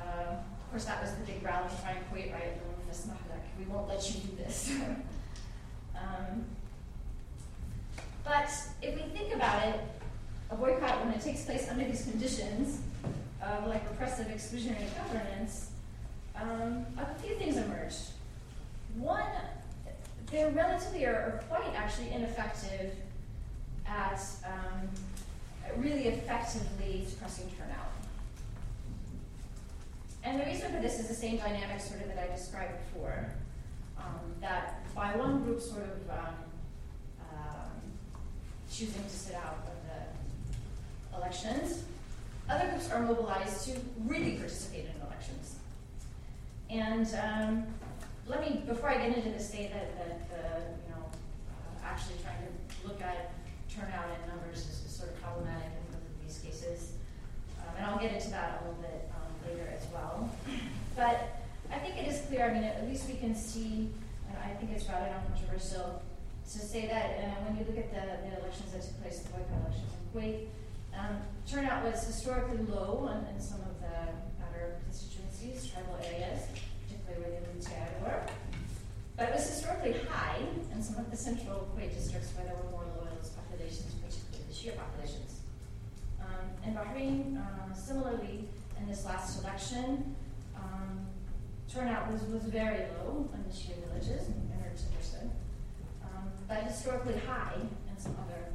Uh, 0.07 0.33
of 0.33 0.71
course, 0.71 0.85
that 0.85 1.03
was 1.03 1.13
the 1.15 1.25
big 1.25 1.43
rally 1.43 1.69
cry 1.83 1.93
in 1.93 1.99
Kuwait, 2.11 2.33
right? 2.33 2.53
We 3.59 3.65
won't 3.65 3.89
let 3.89 4.15
you 4.15 4.21
do 4.21 4.37
this. 4.37 4.73
um, 5.97 6.45
but 8.25 8.51
if 8.83 8.95
we 8.95 9.03
think 9.17 9.35
about 9.35 9.67
it, 9.67 9.81
a 10.51 10.55
boycott, 10.55 11.05
when 11.05 11.15
it 11.15 11.21
takes 11.21 11.45
place 11.45 11.69
under 11.71 11.85
these 11.85 12.03
conditions 12.03 12.81
of 13.43 13.67
like 13.67 13.89
repressive 13.91 14.27
exclusionary 14.29 14.87
governance, 14.97 15.71
um, 16.37 16.87
a 16.99 17.15
few 17.23 17.35
things 17.37 17.57
emerge. 17.57 17.95
One, 18.97 19.23
they're 20.31 20.51
relatively 20.51 21.05
or, 21.05 21.43
quite 21.49 21.75
actually 21.75 22.11
ineffective 22.11 22.93
at 23.87 24.21
um, 24.45 24.89
really 25.79 26.09
effectively 26.09 27.07
suppressing 27.09 27.51
turnout. 27.57 27.96
And 30.27 30.41
the 30.41 30.45
reason 30.45 30.73
for 30.73 30.83
this 30.83 30.99
is 30.99 31.07
the 31.07 31.15
same 31.15 31.37
dynamic 31.37 31.81
sort 31.81 32.01
of 32.01 32.09
that 32.09 32.19
I 32.19 32.35
described 32.35 32.73
before. 32.93 33.31
Um, 33.97 34.35
that 34.41 34.83
by 34.95 35.15
one 35.15 35.45
group 35.45 35.61
sort 35.61 35.85
of 35.85 36.11
um, 36.11 36.35
um, 37.33 37.71
choosing 38.71 39.05
to 39.05 39.09
sit 39.09 39.37
out 39.37 39.59
of 39.67 39.77
the 41.13 41.17
elections, 41.17 41.85
other 42.49 42.69
groups 42.71 42.91
are 42.91 43.03
mobilized 43.03 43.67
to 43.67 43.81
really 44.05 44.33
participate 44.33 44.87
in 44.87 45.01
elections. 45.07 45.57
And 46.71 47.07
um, 47.23 47.67
let 48.27 48.41
me, 48.41 48.63
before 48.67 48.91
I 48.91 48.99
get 48.99 49.17
into 49.17 49.31
this, 49.31 49.49
say 49.49 49.71
that, 49.73 49.97
that 49.97 50.29
the, 50.29 50.61
you 50.87 50.95
know, 50.95 51.07
uh, 51.51 51.87
actually 51.87 52.17
trying 52.25 52.39
to 52.43 52.89
look 52.89 53.01
at 53.01 53.33
turnout 53.73 54.07
in 54.11 54.29
numbers 54.29 54.59
is, 54.59 54.85
is, 54.87 54.97
sort 54.97 55.11
of 55.11 55.23
problematic 55.23 55.67
in 55.67 55.93
both 55.93 56.03
of 56.03 56.27
these 56.27 56.39
cases. 56.39 56.93
Um, 57.61 57.77
and 57.77 57.87
I'll 57.87 57.99
get 57.99 58.15
into 58.15 58.31
that 58.31 58.61
a 58.61 58.69
little 58.69 58.83
bit 58.83 59.11
um, 59.15 59.33
later 59.49 59.69
as 59.71 59.87
well. 59.93 60.31
But 60.97 61.41
I 61.71 61.79
think 61.79 61.97
it 61.97 62.09
is 62.09 62.23
clear, 62.27 62.49
I 62.49 62.55
mean, 62.55 62.65
at 62.65 62.87
least 62.89 63.09
we 63.09 63.17
can 63.17 63.35
see, 63.57 63.89
I 64.45 64.53
think 64.61 64.73
it's 64.73 64.87
rather 64.89 65.09
non-controversial, 65.09 66.03
to 66.45 66.59
say 66.59 66.87
that 66.87 67.07
uh, 67.19 67.49
when 67.49 67.57
you 67.57 67.65
look 67.65 67.79
at 67.79 67.89
the, 67.91 68.29
the 68.29 68.39
elections 68.39 68.73
that 68.73 68.83
took 68.85 69.01
place, 69.01 69.21
the 69.25 69.33
boycott 69.33 69.65
elections 69.65 69.91
in 69.97 70.03
Kuwait, 70.13 70.39
um, 70.93 71.17
turnout 71.49 71.85
was 71.85 72.05
historically 72.05 72.61
low 72.69 73.09
in, 73.09 73.35
in 73.35 73.41
some 73.41 73.61
of 73.61 73.81
the 73.81 73.97
outer 74.45 74.77
constituencies, 74.85 75.73
tribal 75.73 75.97
areas, 76.05 76.53
particularly 76.85 77.25
where 77.25 77.33
the 77.33 77.49
Lutia 77.49 77.89
were. 78.05 78.21
But 79.17 79.31
it 79.31 79.35
was 79.35 79.49
historically 79.49 79.97
high 80.13 80.45
in 80.73 80.83
some 80.83 80.97
of 81.01 81.11
the 81.11 81.17
central 81.17 81.69
Kuwait 81.73 81.95
districts 81.97 82.37
where 82.37 82.45
there 82.45 82.57
were 82.61 82.71
more 82.71 82.87
loyalist 83.01 83.33
populations, 83.41 83.97
particularly 84.05 84.45
the 84.53 84.55
Shia 84.55 84.77
populations. 84.77 85.41
Um, 86.21 86.45
in 86.61 86.77
Bahrain, 86.77 87.41
uh, 87.41 87.73
similarly, 87.73 88.45
in 88.79 88.87
this 88.87 89.07
last 89.07 89.43
election, 89.43 90.15
um, 90.55 91.06
turnout 91.73 92.11
was, 92.11 92.23
was 92.23 92.43
very 92.45 92.87
low 92.99 93.29
in 93.35 93.43
the 93.45 93.55
Shia 93.55 93.77
villages, 93.89 94.29
and 94.29 94.47
percent 94.99 95.31
um, 96.03 96.31
but 96.49 96.63
historically 96.65 97.19
high 97.27 97.55
in 97.57 97.97
some 97.99 98.17
other 98.21 98.53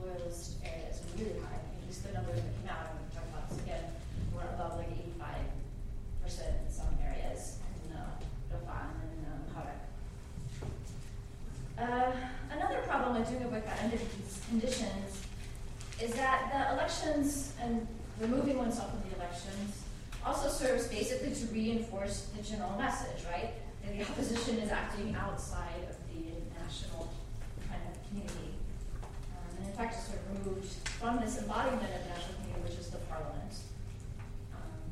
loyalist 0.00 0.56
areas, 0.64 1.00
really 1.18 1.40
high. 1.40 1.56
At 1.56 1.86
least 1.86 2.04
the 2.06 2.12
numbers 2.12 2.36
that 2.36 2.52
came 2.60 2.68
out, 2.68 2.90
and 2.90 3.00
we 3.00 3.08
talk 3.14 3.24
about 3.32 3.48
this 3.48 3.58
again, 3.62 3.84
were 4.34 4.44
above 4.54 4.76
like 4.76 4.90
85% 6.28 6.66
in 6.66 6.72
some 6.72 6.92
areas 7.02 7.58
in 7.84 7.96
uh, 7.96 8.20
Riffa 8.52 8.92
and 9.00 9.26
um, 9.32 9.42
Harak. 9.56 9.80
Uh, 11.78 12.12
another 12.52 12.80
problem 12.86 13.18
with 13.18 13.28
doing 13.28 13.42
a 13.44 13.46
boycott 13.46 13.78
under 13.82 13.96
these 13.96 14.40
conditions 14.48 15.26
is 16.00 16.14
that 16.14 16.50
the 16.52 16.74
elections 16.74 17.54
and 17.60 17.86
removing 18.20 18.58
oneself 18.58 18.90
from 18.90 19.00
the 19.08 19.16
elections 19.16 19.81
also 20.24 20.48
serves 20.48 20.88
basically 20.88 21.34
to 21.34 21.46
reinforce 21.52 22.28
the 22.36 22.42
general 22.42 22.76
message, 22.78 23.24
right? 23.30 23.52
That 23.84 23.96
the 23.96 24.04
opposition 24.04 24.58
is 24.58 24.70
acting 24.70 25.14
outside 25.18 25.82
of 25.90 25.96
the 26.08 26.30
national 26.62 27.12
kind 27.68 27.82
of 27.90 28.08
community. 28.08 28.54
Um, 29.02 29.58
and 29.58 29.66
in 29.68 29.72
fact, 29.74 29.94
it's 29.94 30.06
sort 30.06 30.18
of 30.18 30.46
removed 30.46 30.72
from 30.84 31.20
this 31.20 31.38
embodiment 31.38 31.82
of 31.82 32.06
national 32.06 32.34
community, 32.40 32.62
which 32.62 32.78
is 32.78 32.90
the 32.90 32.98
parliament. 32.98 33.52
Um, 34.54 34.82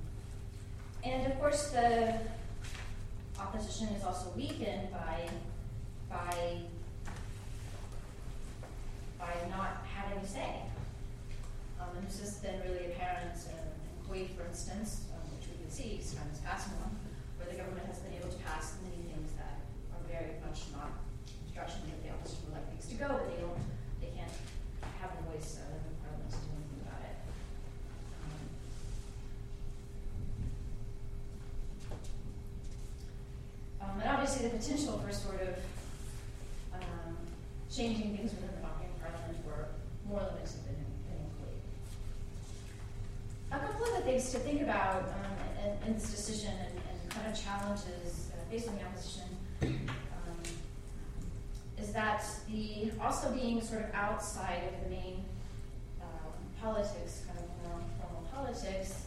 and 1.05 1.33
of 1.33 1.39
course, 1.39 1.71
the 1.71 2.15
opposition 3.39 3.89
is 3.89 4.05
also 4.05 4.33
weakened 4.37 4.91
by 4.91 5.29
by 6.11 6.59
by 9.19 9.35
not 9.51 9.85
having 9.95 10.19
a 10.19 10.27
say. 10.27 10.63
Um, 11.81 11.97
and 11.97 12.07
this 12.07 12.21
has 12.21 12.39
been 12.39 12.61
really 12.63 12.93
apparent 12.93 13.37
in, 13.47 13.57
in 13.57 13.95
Kuwait, 14.09 14.31
for 14.37 14.47
instance, 14.47 15.07
um, 15.13 15.21
which 15.37 15.49
we 15.49 15.57
can 15.57 15.60
see, 15.71 16.03
time 16.03 16.27
is 16.35 16.43
passing 16.43 16.75
on, 16.83 16.91
where 17.39 17.47
the 17.47 17.55
government 17.55 17.87
has 17.87 18.03
been 18.03 18.15
able 18.19 18.29
to 18.29 18.39
pass 18.43 18.75
many 18.83 19.07
things 19.07 19.31
that 19.39 19.63
are 19.95 20.03
very 20.11 20.35
much 20.43 20.67
not 20.75 20.91
instruction 21.47 21.87
that 21.87 22.03
the 22.03 22.11
opposition 22.11 22.51
would 22.51 22.59
like 22.59 22.67
things 22.75 22.91
to 22.91 22.99
go, 22.99 23.07
but 23.07 23.31
they 23.31 23.39
don't, 23.39 23.63
they 24.03 24.11
can't 24.19 24.35
have 24.99 25.15
a 25.15 25.23
voice 25.31 25.63
in 25.63 25.71
the 25.71 25.95
parliament 26.03 26.27
to 26.27 26.43
do 26.43 26.51
anything 26.59 26.83
about 26.83 27.03
it. 27.07 27.17
Um, 33.79 33.95
um, 33.95 34.01
and 34.03 34.11
obviously 34.11 34.51
the 34.51 34.59
potential 34.59 34.99
for 34.99 35.15
sort 35.15 35.39
of 35.39 35.55
um, 36.75 37.15
changing 37.71 38.19
things 38.19 38.35
within 38.35 38.51
the 38.59 38.67
Bahrain 38.67 38.91
parliament 38.99 39.39
were 39.47 39.71
more 40.11 40.27
limited 40.35 40.67
than 40.67 40.81
a 43.53 43.59
couple 43.59 43.87
of 43.87 43.97
the 43.97 44.03
things 44.03 44.31
to 44.33 44.39
think 44.39 44.63
about 44.63 45.03
um, 45.03 45.65
in, 45.65 45.89
in, 45.89 45.95
this 45.95 46.11
decision 46.11 46.53
and, 46.53 46.75
and, 46.75 47.11
kind 47.11 47.27
of 47.27 47.35
challenges 47.71 48.31
uh, 48.33 48.51
based 48.51 48.69
on 48.69 48.77
the 48.77 48.83
opposition 48.83 49.23
um, 49.63 50.43
is 51.79 51.93
that 51.93 52.25
the 52.51 52.91
also 53.01 53.31
being 53.33 53.61
sort 53.61 53.83
of 53.83 53.95
outside 53.95 54.63
of 54.69 54.85
the 54.85 54.91
main 54.91 55.25
um, 56.03 56.33
politics, 56.61 57.23
kind 57.27 57.39
of 57.39 57.71
more 57.71 57.81
formal 58.01 58.29
politics, 58.33 59.05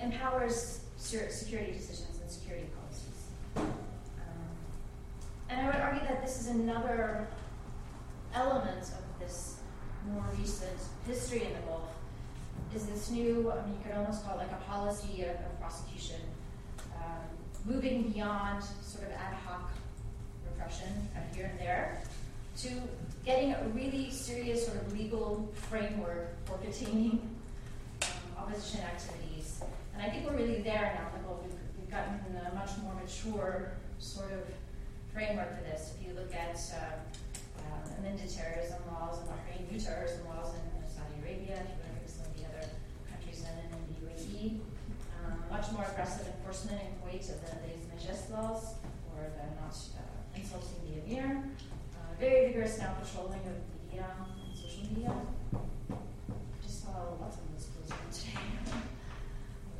empowers 0.00 0.80
security 0.96 1.72
decisions 1.72 2.20
and 2.20 2.30
security 2.30 2.66
policies. 2.76 3.26
Um, 3.56 3.72
and 5.48 5.60
I 5.60 5.66
would 5.66 5.76
argue 5.76 6.06
that 6.06 6.22
this 6.22 6.40
is 6.40 6.48
another 6.48 7.26
element 8.34 8.82
of 8.82 9.20
this 9.20 9.56
more 10.12 10.24
recent 10.38 10.78
history 11.06 11.44
in 11.44 11.52
the 11.52 11.60
Gulf 11.66 11.88
is 12.74 12.86
this 12.86 13.10
new, 13.10 13.50
I 13.50 13.66
mean, 13.66 13.74
you 13.74 13.80
could 13.82 13.96
almost 13.96 14.24
call 14.24 14.38
it 14.38 14.42
like 14.42 14.52
a 14.52 14.64
policy 14.70 15.22
of, 15.22 15.30
of 15.30 15.60
prosecution, 15.60 16.20
moving 17.68 18.10
beyond 18.10 18.64
sort 18.82 19.04
of 19.04 19.12
ad 19.12 19.34
hoc 19.46 19.70
repression 20.46 20.88
here 21.34 21.46
and 21.46 21.60
there 21.60 22.00
to 22.56 22.68
getting 23.24 23.52
a 23.52 23.62
really 23.74 24.10
serious 24.10 24.66
sort 24.66 24.78
of 24.78 24.92
legal 24.98 25.48
framework 25.68 26.34
for 26.46 26.56
containing 26.58 27.20
um, 28.02 28.08
opposition 28.38 28.80
activities. 28.80 29.62
And 29.94 30.02
I 30.02 30.08
think 30.08 30.26
we're 30.26 30.36
really 30.36 30.62
there 30.62 30.98
now. 30.98 31.28
Well, 31.28 31.40
we've, 31.44 31.54
we've 31.78 31.90
gotten 31.90 32.18
a 32.50 32.54
much 32.54 32.70
more 32.82 32.94
mature 32.94 33.72
sort 33.98 34.32
of 34.32 34.42
framework 35.12 35.56
for 35.58 35.64
this. 35.64 35.94
If 36.00 36.08
you 36.08 36.14
look 36.14 36.34
at 36.34 36.58
uh, 36.74 37.60
uh, 37.60 37.98
amended 37.98 38.30
terrorism 38.30 38.78
laws 38.90 39.18
in 39.20 39.26
Bahrain, 39.26 39.70
new 39.70 39.78
terrorism 39.78 40.26
laws 40.26 40.54
in 40.54 40.88
Saudi 40.88 41.14
Arabia, 41.22 41.62
if 41.62 41.68
you 41.68 41.76
look 41.84 42.02
at 42.02 42.10
some 42.10 42.26
of 42.26 42.34
the 42.34 42.44
other 42.48 42.66
countries 43.10 43.44
in, 43.44 43.54
in 43.60 43.78
the 43.86 43.96
UAE, 44.02 44.58
um, 45.26 45.37
much 45.50 45.72
more 45.72 45.84
aggressive 45.90 46.26
enforcement 46.26 46.80
in 46.80 46.88
Kuwait 47.00 47.28
of 47.30 47.40
the, 47.40 47.50
the 47.50 47.96
Majest 47.96 48.30
laws, 48.30 48.74
or 49.14 49.24
the 49.36 49.44
not 49.60 49.74
uh, 49.96 50.38
insulting 50.38 50.78
the 50.86 51.02
emir. 51.02 51.42
Uh, 51.94 52.20
very 52.20 52.46
vigorous 52.48 52.78
now 52.78 52.94
patrolling 53.00 53.40
of 53.40 53.56
media 53.82 54.06
and 54.20 54.56
social 54.56 54.82
media. 54.84 55.14
Just 56.62 56.84
saw 56.84 56.90
lots 57.20 57.36
of 57.36 57.42
those 57.52 57.66
posts 57.66 58.20
today. 58.20 58.38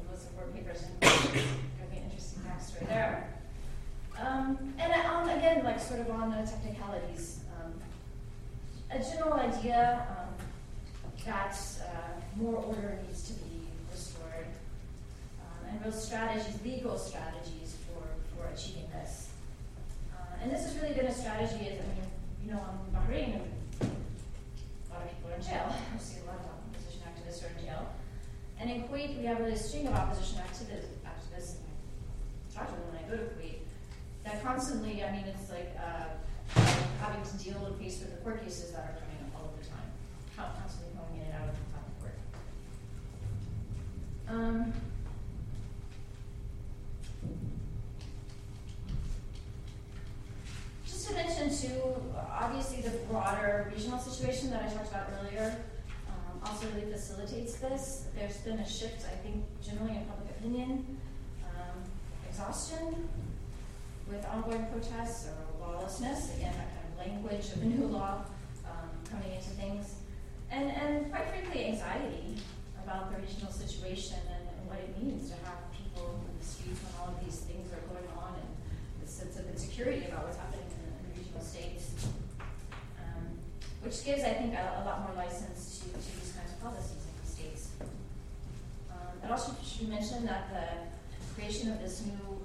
the 0.02 0.10
most 0.10 0.26
important 0.28 0.56
papers 0.56 0.82
and 0.82 1.00
going 1.00 1.32
be 1.32 1.98
an 1.98 2.04
interesting 2.04 2.42
backstory 2.42 2.86
there. 2.88 3.28
Um, 4.18 4.74
and 4.78 4.92
on, 4.92 5.28
again, 5.28 5.64
like 5.64 5.80
sort 5.80 6.00
of 6.00 6.10
on 6.10 6.30
the 6.30 6.50
technicalities, 6.50 7.40
um, 7.60 7.72
a 8.90 8.98
general 8.98 9.34
idea 9.34 10.06
um, 10.10 10.34
that 11.24 11.56
uh, 11.82 12.40
more 12.40 12.56
order 12.56 12.98
needs 13.06 13.22
to 13.28 13.34
be 13.34 13.42
um, 13.44 13.47
and 15.68 15.82
real 15.82 15.92
strategies, 15.92 16.58
legal 16.64 16.98
strategies 16.98 17.76
for, 17.86 18.02
for 18.34 18.48
achieving 18.52 18.88
this. 18.92 19.28
Uh, 20.12 20.42
and 20.42 20.50
this 20.50 20.64
has 20.64 20.74
really 20.80 20.94
been 20.94 21.06
a 21.06 21.14
strategy, 21.14 21.66
I 21.66 21.80
mean, 21.80 22.08
you 22.44 22.52
know, 22.52 22.62
in 22.86 22.94
Bahrain, 22.94 23.40
a 23.80 24.92
lot 24.92 25.02
of 25.02 25.10
people 25.10 25.30
are 25.30 25.36
in 25.36 25.42
jail. 25.42 25.74
I 25.94 25.98
see 25.98 26.20
a 26.22 26.26
lot 26.26 26.40
of 26.40 26.46
opposition 26.46 27.02
activists 27.04 27.44
are 27.44 27.58
in 27.58 27.64
jail. 27.64 27.88
And 28.60 28.70
in 28.70 28.82
Kuwait, 28.84 29.18
we 29.18 29.24
have 29.24 29.38
really 29.40 29.52
a 29.52 29.56
string 29.56 29.86
of 29.86 29.94
opposition 29.94 30.38
activists. 30.38 30.90
activists. 31.06 31.56
I 32.50 32.58
talk 32.58 32.68
to 32.68 32.74
them 32.74 32.82
when 32.90 33.04
I 33.04 33.08
go 33.08 33.16
to 33.16 33.30
Kuwait 33.34 33.58
that 34.28 34.42
constantly, 34.44 35.02
I 35.02 35.12
mean, 35.12 35.24
it's 35.26 35.50
like 35.50 35.74
uh, 35.78 36.60
having 37.00 37.22
to 37.22 37.44
deal 37.44 37.64
and 37.66 37.76
face 37.76 38.00
with 38.00 38.10
the 38.10 38.16
court 38.18 38.44
cases 38.44 38.72
that 38.72 38.80
are 38.80 38.94
coming 39.00 39.16
up 39.24 39.40
all 39.40 39.52
the 39.58 39.66
time, 39.66 40.52
constantly 40.60 40.92
going 40.94 41.20
in 41.20 41.26
and 41.26 41.34
out 41.34 41.48
of 41.48 41.54
the 41.54 42.00
court. 42.00 42.18
Um, 44.28 44.72
just 50.86 51.08
to 51.08 51.14
mention 51.14 51.48
too, 51.48 51.80
obviously 52.30 52.82
the 52.82 52.96
broader 53.10 53.72
regional 53.74 53.98
situation 53.98 54.50
that 54.50 54.62
I 54.62 54.74
talked 54.74 54.90
about 54.90 55.08
earlier 55.22 55.56
um, 56.08 56.40
also 56.44 56.66
really 56.74 56.90
facilitates 57.18 57.56
this. 57.56 58.04
There's 58.16 58.36
been 58.38 58.58
a 58.58 58.68
shift, 58.68 59.04
I 59.06 59.16
think, 59.22 59.44
generally 59.62 59.96
in 59.96 60.04
public 60.04 60.30
opinion, 60.38 60.98
um, 61.44 61.82
exhaustion 62.28 63.08
with 64.08 64.24
ongoing 64.26 64.66
protests 64.66 65.28
or 65.28 65.66
lawlessness, 65.66 66.36
again, 66.36 66.54
that 66.56 66.70
kind 66.70 66.86
of 66.88 66.98
language 66.98 67.52
of 67.52 67.60
the 67.60 67.66
new 67.66 67.86
law 67.86 68.24
um, 68.64 68.88
coming 69.10 69.32
into 69.34 69.50
things, 69.50 69.96
and, 70.50 70.70
and 70.70 71.10
quite 71.10 71.28
frankly, 71.28 71.66
anxiety 71.66 72.36
about 72.84 73.12
the 73.12 73.20
regional 73.20 73.52
situation 73.52 74.16
and, 74.30 74.48
and, 74.48 74.68
what 74.68 74.78
it 74.78 74.92
means 75.02 75.30
to 75.30 75.36
have 75.44 75.58
people 75.72 76.20
in 76.28 76.38
the 76.38 76.44
streets 76.44 76.80
when 76.84 76.92
all 77.00 77.08
of 77.08 77.24
these 77.24 77.40
things 77.48 77.72
are 77.72 77.80
going 77.88 78.04
on 78.16 78.36
and 78.36 78.48
the 79.00 79.08
sense 79.10 79.36
of 79.36 79.48
insecurity 79.48 80.04
about 80.06 80.24
what's 80.24 80.36
happening 80.36 80.64
in 80.68 80.80
the, 80.84 80.92
in 80.92 81.04
the 81.08 81.12
regional 81.20 81.40
states, 81.40 82.06
um, 83.00 83.40
which 83.82 84.04
gives, 84.04 84.22
I 84.22 84.36
think, 84.36 84.54
a, 84.54 84.80
a, 84.80 84.82
lot 84.84 85.08
more 85.08 85.16
license 85.16 85.80
to, 85.80 85.88
to 85.88 86.10
these 86.20 86.32
kinds 86.36 86.52
of 86.52 86.60
policies. 86.60 86.97
Um, 89.22 89.28
it 89.28 89.32
also 89.32 89.54
should 89.64 89.88
mention 89.88 90.26
that 90.26 90.48
the 90.50 91.34
creation 91.34 91.72
of 91.72 91.80
this 91.80 92.02
new 92.04 92.38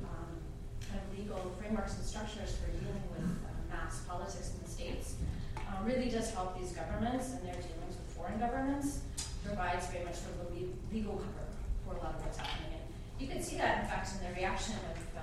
kind 0.90 1.02
of 1.02 1.18
legal 1.18 1.52
frameworks 1.60 1.96
and 1.96 2.06
structures 2.06 2.56
for 2.58 2.70
dealing 2.72 3.04
with 3.18 3.26
uh, 3.26 3.76
mass 3.76 4.02
politics 4.08 4.54
in 4.56 4.64
the 4.64 4.70
states 4.70 5.16
uh, 5.58 5.62
really 5.84 6.10
does 6.10 6.32
help 6.32 6.60
these 6.60 6.72
governments 6.72 7.32
and 7.32 7.42
their 7.46 7.56
dealings 7.56 7.98
with 7.98 8.10
foreign 8.16 8.40
governments, 8.40 9.02
provides 9.46 9.88
very 9.88 10.06
much 10.06 10.16
sort 10.16 10.36
of 10.40 10.54
a 10.54 10.94
legal 10.94 11.14
cover 11.18 11.48
for 11.86 11.96
a 11.96 11.98
lot 12.04 12.16
of 12.16 12.22
what's 12.26 12.38
happening. 12.38 12.80
And 12.80 12.86
you 13.20 13.28
can 13.28 13.42
see 13.42 13.58
that, 13.58 13.82
in 13.84 13.88
fact, 13.88 14.10
in 14.14 14.30
the 14.30 14.36
reaction 14.36 14.76
of, 14.92 14.98
uh, 15.18 15.22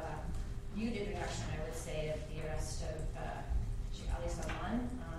muted 0.77 1.09
reaction, 1.09 1.45
I 1.51 1.65
would 1.65 1.75
say, 1.77 2.15
of 2.15 2.21
the 2.31 2.47
arrest 2.47 2.83
of 2.83 2.99
uh, 3.19 3.43
Sheikh 3.93 4.07
Ali 4.15 4.29
Salman, 4.29 4.89
um, 5.03 5.10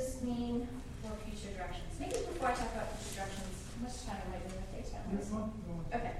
this 0.00 0.22
mean 0.24 0.66
for 1.04 1.12
future 1.28 1.52
directions? 1.52 1.92
Maybe 2.00 2.16
before 2.24 2.48
I 2.48 2.54
talk 2.56 2.72
about 2.72 2.96
future 2.96 3.20
directions, 3.20 3.52
how 3.76 3.84
much 3.84 3.96
time 4.08 4.16
am 4.24 4.32
I 4.32 4.40
going 4.48 4.56
to 4.56 4.68
take? 4.72 4.88
Okay. 5.92 6.16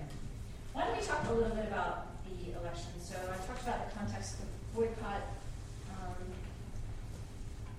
Why 0.76 0.84
don't 0.84 1.00
we 1.00 1.04
talk 1.04 1.24
a 1.24 1.32
little 1.32 1.56
bit 1.56 1.64
about 1.72 2.20
the 2.28 2.52
election? 2.60 2.92
So 3.00 3.16
I 3.16 3.40
talked 3.48 3.64
about 3.64 3.88
the 3.88 3.96
context 3.96 4.44
of 4.44 4.48
boycott, 4.76 5.24
um, 5.96 6.20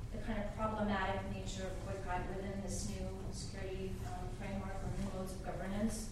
the 0.09 0.25
kind 0.25 0.41
of 0.41 0.49
problematic 0.57 1.21
nature 1.29 1.69
of 1.69 1.73
boycott 1.85 2.25
within 2.33 2.57
this 2.65 2.89
new 2.89 3.05
security 3.29 3.93
um, 4.09 4.25
framework 4.41 4.81
or 4.81 4.89
new 4.97 5.05
modes 5.13 5.37
of 5.37 5.45
governance. 5.45 6.09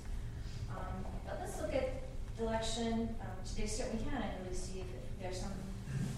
Um, 0.70 1.02
but 1.26 1.42
let's 1.42 1.58
look 1.58 1.74
at 1.74 2.06
the 2.38 2.46
election 2.46 3.18
um, 3.26 3.38
to 3.42 3.52
the 3.58 3.64
extent 3.66 3.90
we 3.98 4.06
can 4.06 4.22
and 4.22 4.38
really 4.46 4.54
see 4.54 4.86
if, 4.86 4.90
there's 5.20 5.42
some 5.42 5.52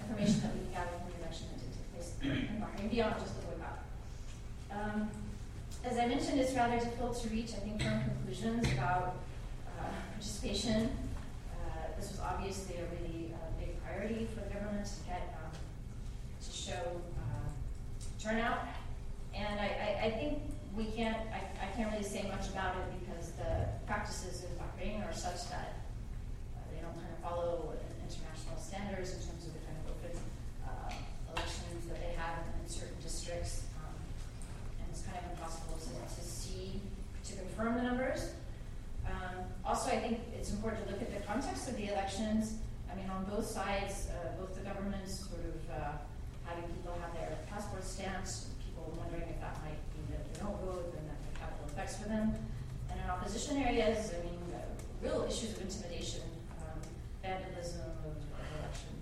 information 0.04 0.42
that 0.42 0.54
we 0.54 0.62
can 0.62 0.74
gather 0.78 0.94
from 0.94 1.10
the 1.10 1.26
election 1.26 1.48
that 1.50 1.58
did 1.58 1.74
take 1.74 1.90
place 1.90 2.14
in 2.22 2.62
Bahrain 2.62 2.92
beyond 2.92 3.16
just 3.18 3.34
the 3.34 3.42
boycott. 3.48 3.80
Um, 4.70 5.10
as 5.84 5.98
I 5.98 6.06
mentioned, 6.06 6.40
it's 6.40 6.51
rather 6.62 6.78
difficult 6.78 7.20
to 7.20 7.30
reach, 7.30 7.52
I 7.58 7.60
think, 7.66 7.82
firm 7.82 8.04
conclusions 8.04 8.72
about 8.74 9.16
uh, 9.80 9.84
participation. 10.14 10.92
Uh, 11.50 11.90
this 11.98 12.12
was 12.12 12.20
obviously 12.20 12.76
a 12.78 12.86
really 12.94 13.34
uh, 13.34 13.38
big 13.60 13.82
priority 13.84 14.28
for 14.34 14.42
the 14.42 14.54
government 14.54 14.86
to 14.86 15.10
get 15.10 15.42
um, 15.42 15.52
to 16.46 16.52
show 16.52 17.02
uh, 17.18 17.50
turnout, 18.22 18.60
and 19.34 19.60
I, 19.60 19.66
I, 19.66 20.06
I, 20.06 20.12
think 20.12 20.38
we 20.76 20.86
can't, 20.86 21.18
I, 21.34 21.66
I 21.66 21.68
can't 21.76 21.92
really 21.92 22.04
say 22.04 22.30
much 22.30 22.50
about 22.50 22.76
it 22.78 22.86
because 23.02 23.32
the 23.32 23.66
practices 23.88 24.46
in 24.46 24.52
Bahrain 24.62 25.02
are 25.10 25.14
such 25.14 25.50
that 25.50 25.82
uh, 26.54 26.62
they 26.70 26.82
don't 26.82 26.94
kind 26.94 27.10
of 27.10 27.20
follow 27.26 27.74
international 28.06 28.58
standards 28.62 29.14
in 29.14 29.20
terms 29.26 29.48
of 29.48 29.54
the 29.54 29.66
kind 29.66 29.78
of 29.82 29.98
open 29.98 30.14
uh, 30.62 30.94
elections 31.34 31.88
that 31.90 31.98
they 31.98 32.14
have 32.14 32.46
in, 32.46 32.62
in 32.62 32.70
certain 32.70 33.02
districts. 33.02 33.66
Um, 33.82 33.98
and 34.78 34.88
it's 34.92 35.02
kind 35.02 35.18
of 35.18 35.32
impossible 35.32 35.78
to, 35.82 35.90
to 35.90 36.22
see, 36.52 36.82
to 37.24 37.34
confirm 37.36 37.76
the 37.76 37.84
numbers. 37.84 38.34
Um, 39.08 39.46
also, 39.66 39.92
I 39.92 40.00
think 40.00 40.20
it's 40.36 40.52
important 40.52 40.86
to 40.86 40.92
look 40.92 41.02
at 41.02 41.12
the 41.14 41.26
context 41.26 41.70
of 41.70 41.78
the 41.78 41.92
elections. 41.92 42.56
I 42.92 42.96
mean, 42.96 43.10
on 43.10 43.26
both 43.26 43.46
sides, 43.46 44.08
uh, 44.12 44.36
both 44.40 44.56
the 44.56 44.62
governments 44.62 45.28
sort 45.30 45.42
of 45.48 45.58
uh, 45.72 45.92
having 46.46 46.64
people 46.76 46.98
have 47.02 47.14
their 47.14 47.38
passports 47.50 47.92
stamped, 47.92 48.52
people 48.60 48.94
wondering 48.98 49.30
if 49.30 49.40
that 49.40 49.56
might 49.64 49.80
be 49.96 50.02
that 50.12 50.22
they 50.28 50.40
don't 50.40 50.60
vote 50.62 50.94
and 50.98 51.08
that 51.08 51.18
could 51.24 51.38
have 51.40 51.54
ill 51.62 51.70
effects 51.72 51.98
for 51.98 52.10
them. 52.10 52.36
And 52.90 53.00
in 53.00 53.10
opposition 53.10 53.58
areas, 53.58 54.12
I 54.12 54.24
mean, 54.26 54.42
uh, 54.54 54.60
real 55.02 55.26
issues 55.28 55.54
of 55.56 55.62
intimidation, 55.62 56.22
um, 56.62 56.80
of, 58.06 58.18
of 58.18 58.46
election 58.60 58.94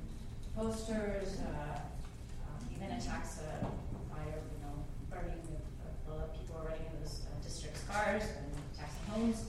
posters, 0.56 1.38
uh, 1.39 1.80
um, 1.80 2.68
even 2.76 2.91
attacks 2.97 3.39
uh, 3.39 3.66
by, 4.10 4.24
you 4.26 4.60
know, 4.62 4.84
burning 5.10 5.39
of, 6.08 6.22
of 6.22 6.34
people 6.34 6.58
are 6.58 6.66
running 6.66 6.86
in 6.91 7.00
those 7.02 7.22
uh, 7.26 7.43
districts' 7.43 7.84
cars 7.84 8.24
and 8.24 8.52
attacking 8.74 9.06
homes. 9.14 9.45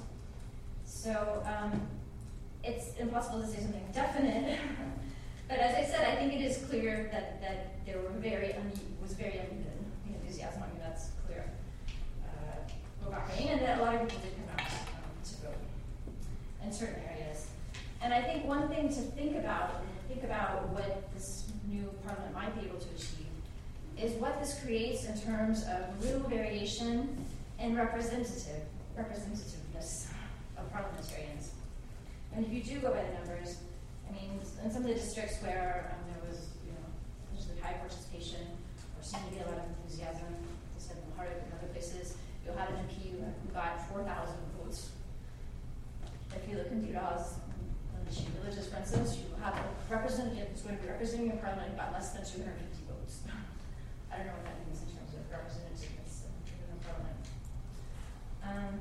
So 0.84 1.42
um, 1.46 1.80
it's 2.62 2.96
impossible 2.98 3.40
to 3.40 3.46
say 3.46 3.60
something 3.60 3.84
definite. 3.92 4.58
but 5.48 5.58
as 5.58 5.74
I 5.74 5.90
said, 5.90 6.06
I 6.06 6.16
think 6.16 6.34
it 6.34 6.44
is 6.44 6.64
clear 6.68 7.08
that, 7.12 7.40
that 7.40 7.84
there 7.86 7.98
were 7.98 8.10
very 8.18 8.52
une- 8.52 8.96
was 9.00 9.14
very 9.14 9.38
uneven 9.38 9.80
enthusiasm. 10.06 10.62
I 10.62 10.66
mean, 10.68 10.80
that's 10.80 11.10
clear. 11.26 11.44
Uh, 12.24 13.12
and 13.38 13.60
that 13.60 13.78
a 13.78 13.82
lot 13.82 13.94
of 13.94 14.02
people 14.02 14.22
did 14.22 14.34
come 14.36 14.54
out 14.54 14.70
um, 14.70 15.10
to 15.24 15.34
vote 15.42 15.54
in 16.64 16.72
certain 16.72 17.02
areas. 17.10 17.49
And 18.02 18.14
I 18.14 18.22
think 18.22 18.46
one 18.46 18.68
thing 18.68 18.88
to 18.88 18.94
think 18.94 19.36
about, 19.36 19.82
think 20.08 20.24
about 20.24 20.68
what 20.70 21.12
this 21.14 21.44
new 21.68 21.90
parliament 22.04 22.34
might 22.34 22.58
be 22.58 22.66
able 22.66 22.78
to 22.78 22.88
achieve, 22.94 23.26
is 23.98 24.12
what 24.14 24.40
this 24.40 24.58
creates 24.64 25.04
in 25.06 25.20
terms 25.20 25.64
of 25.64 26.02
real 26.02 26.20
variation 26.20 27.24
and 27.58 27.76
representative 27.76 28.62
representativeness 28.98 30.06
of 30.56 30.70
parliamentarians. 30.72 31.52
And 32.34 32.46
if 32.46 32.52
you 32.52 32.62
do 32.62 32.80
go 32.80 32.92
by 32.92 33.02
the 33.02 33.12
numbers, 33.14 33.58
I 34.08 34.12
mean, 34.12 34.40
in 34.64 34.70
some 34.70 34.82
of 34.82 34.88
the 34.88 34.94
districts 34.94 35.36
where 35.42 35.92
um, 35.92 36.00
there 36.12 36.30
was, 36.30 36.48
you 36.64 36.72
know, 36.72 36.86
usually 37.36 37.60
high 37.60 37.74
participation 37.74 38.40
or 38.40 39.02
seemed 39.02 39.24
to 39.28 39.34
be 39.34 39.40
a 39.40 39.46
lot 39.46 39.58
of 39.58 39.64
enthusiasm, 39.76 40.32
as 40.76 40.84
I 40.84 40.88
said 40.88 40.96
in 40.98 41.16
Harder 41.16 41.34
and 41.34 41.52
other 41.58 41.72
places, 41.72 42.16
you'll 42.44 42.56
have 42.56 42.70
an 42.70 42.76
MP 42.88 43.10
who 43.12 43.52
got 43.52 43.88
4,000 43.90 44.34
votes. 44.58 44.90
If 46.34 46.48
you 46.48 46.56
look 46.56 46.70
in 46.70 46.82
Duraz, 46.82 47.38
on 47.94 48.06
the 48.06 48.40
villages, 48.40 48.68
for 48.68 48.78
instance, 48.78 49.18
you 49.18 49.26
have 49.42 49.54
a 49.54 49.64
representative 50.10 50.48
who's 50.50 50.62
going 50.62 50.76
to 50.76 50.82
be 50.82 50.88
representing 50.88 51.26
your 51.26 51.36
parliament 51.36 51.76
by 51.76 51.86
less 51.92 52.10
than 52.10 52.26
250 52.26 52.50
votes. 52.90 53.22
I 54.10 54.16
don't 54.18 54.26
know 54.26 54.32
what 54.34 54.44
that 54.44 54.58
means 54.66 54.82
in 54.82 54.90
terms 54.90 55.14
of 55.14 55.22
representativeness 55.30 56.26
in 56.26 56.66
the 56.66 56.82
parliament. 56.82 57.22
Um, 58.42 58.74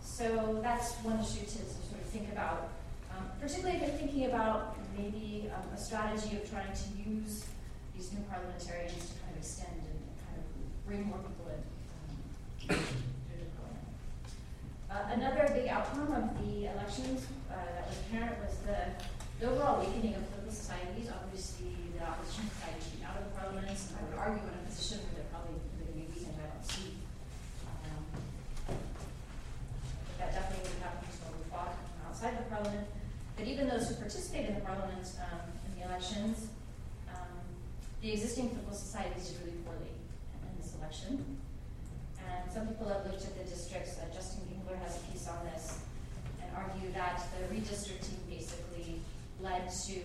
so 0.00 0.60
that's 0.62 0.94
one 1.02 1.18
issue 1.18 1.42
to, 1.42 1.58
to 1.58 1.82
sort 1.90 1.98
of 1.98 2.06
think 2.14 2.30
about, 2.30 2.70
um, 3.10 3.26
particularly 3.40 3.78
if 3.78 3.82
you're 3.82 3.98
thinking 3.98 4.26
about 4.26 4.78
maybe 4.96 5.50
um, 5.50 5.66
a 5.74 5.78
strategy 5.78 6.36
of 6.36 6.48
trying 6.48 6.70
to 6.70 6.86
use 7.02 7.44
these 7.96 8.12
new 8.12 8.22
parliamentarians 8.30 8.94
to 8.94 9.18
kind 9.18 9.34
of 9.34 9.38
extend 9.42 9.82
and 9.82 9.98
kind 10.22 10.38
of 10.38 10.46
bring 10.86 11.10
more 11.10 11.18
people 11.18 11.50
in. 11.50 11.58
Um, 12.70 12.86
uh, 14.92 15.10
another 15.10 15.50
big 15.54 15.66
outcome 15.68 16.12
of 16.12 16.46
the 16.46 16.66
elections 16.70 17.26
uh, 17.50 17.56
that 17.56 17.88
was 17.88 17.96
apparent 18.06 18.38
was 18.44 18.58
the, 18.62 18.78
the 19.42 19.50
overall 19.50 19.82
weakening 19.82 20.14
of 20.14 20.22
political 20.30 20.54
societies. 20.54 21.10
Obviously, 21.10 21.74
the 21.98 22.06
opposition 22.06 22.46
societies 22.46 22.86
being 22.94 23.02
out 23.02 23.18
of 23.18 23.26
the 23.26 23.34
parliament, 23.34 23.74
and 23.74 23.98
I 23.98 24.00
would 24.06 24.14
argue 24.14 24.38
in 24.38 24.54
a 24.54 24.62
position 24.70 25.02
where 25.02 25.18
they're 25.18 25.32
probably 25.34 25.58
going 25.58 25.82
to 25.82 25.98
be 25.98 26.06
weakened. 26.06 26.38
I 26.38 26.46
don't 26.46 26.62
see 26.62 26.94
that 30.22 30.30
definitely 30.30 30.70
would 30.70 30.78
happen 30.86 31.10
when 31.10 31.34
we 31.34 31.44
fought 31.50 31.74
outside 32.06 32.38
the 32.38 32.46
parliament. 32.54 32.86
But 33.34 33.50
even 33.50 33.66
those 33.66 33.90
who 33.90 33.98
participated 33.98 34.54
in 34.54 34.62
the 34.62 34.66
parliament 34.66 35.10
um, 35.18 35.50
in 35.66 35.70
the 35.74 35.90
elections, 35.90 36.46
um, 37.10 37.42
the 37.98 38.14
existing 38.14 38.54
political 38.54 38.78
societies 38.78 39.34
did 39.34 39.42
really 39.42 39.58
poorly 39.66 39.90
in 39.90 40.54
this 40.62 40.78
election. 40.78 41.18
And 42.22 42.46
some 42.46 42.70
people 42.70 42.86
have 42.94 43.02
looked 43.10 43.26
at 43.26 43.34
the 43.34 43.42
districts, 43.50 43.98
uh, 43.98 44.06
Justin 44.14 44.46
Gengler 44.46 44.78
has 44.86 45.02
a 45.02 45.04
piece 45.10 45.26
on 45.26 45.42
this, 45.50 45.82
and 46.38 46.46
argue 46.54 46.94
that 46.94 47.18
the 47.34 47.50
redistricting 47.50 48.22
basically 48.30 49.02
led 49.42 49.68
to 49.68 49.98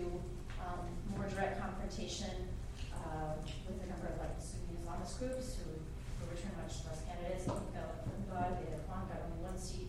um, 0.60 0.84
more 1.14 1.30
direct 1.30 1.62
confrontation 1.62 2.50
uh, 2.94 3.38
with 3.70 3.80
a 3.84 3.88
number 3.88 4.10
of 4.12 4.18
like 4.20 4.36
Sunni 4.42 4.76
Islamist 4.82 5.20
groups 5.20 5.62
who, 5.62 5.70
who 6.18 6.24
returned 6.34 6.58
much 6.58 6.82
less 6.90 7.06
candidates. 7.06 7.48
I 7.48 7.54
think 7.54 7.74
the 7.74 8.82
Khan 8.90 9.08
got 9.10 9.22
only 9.30 9.42
one 9.46 9.58
seat 9.58 9.88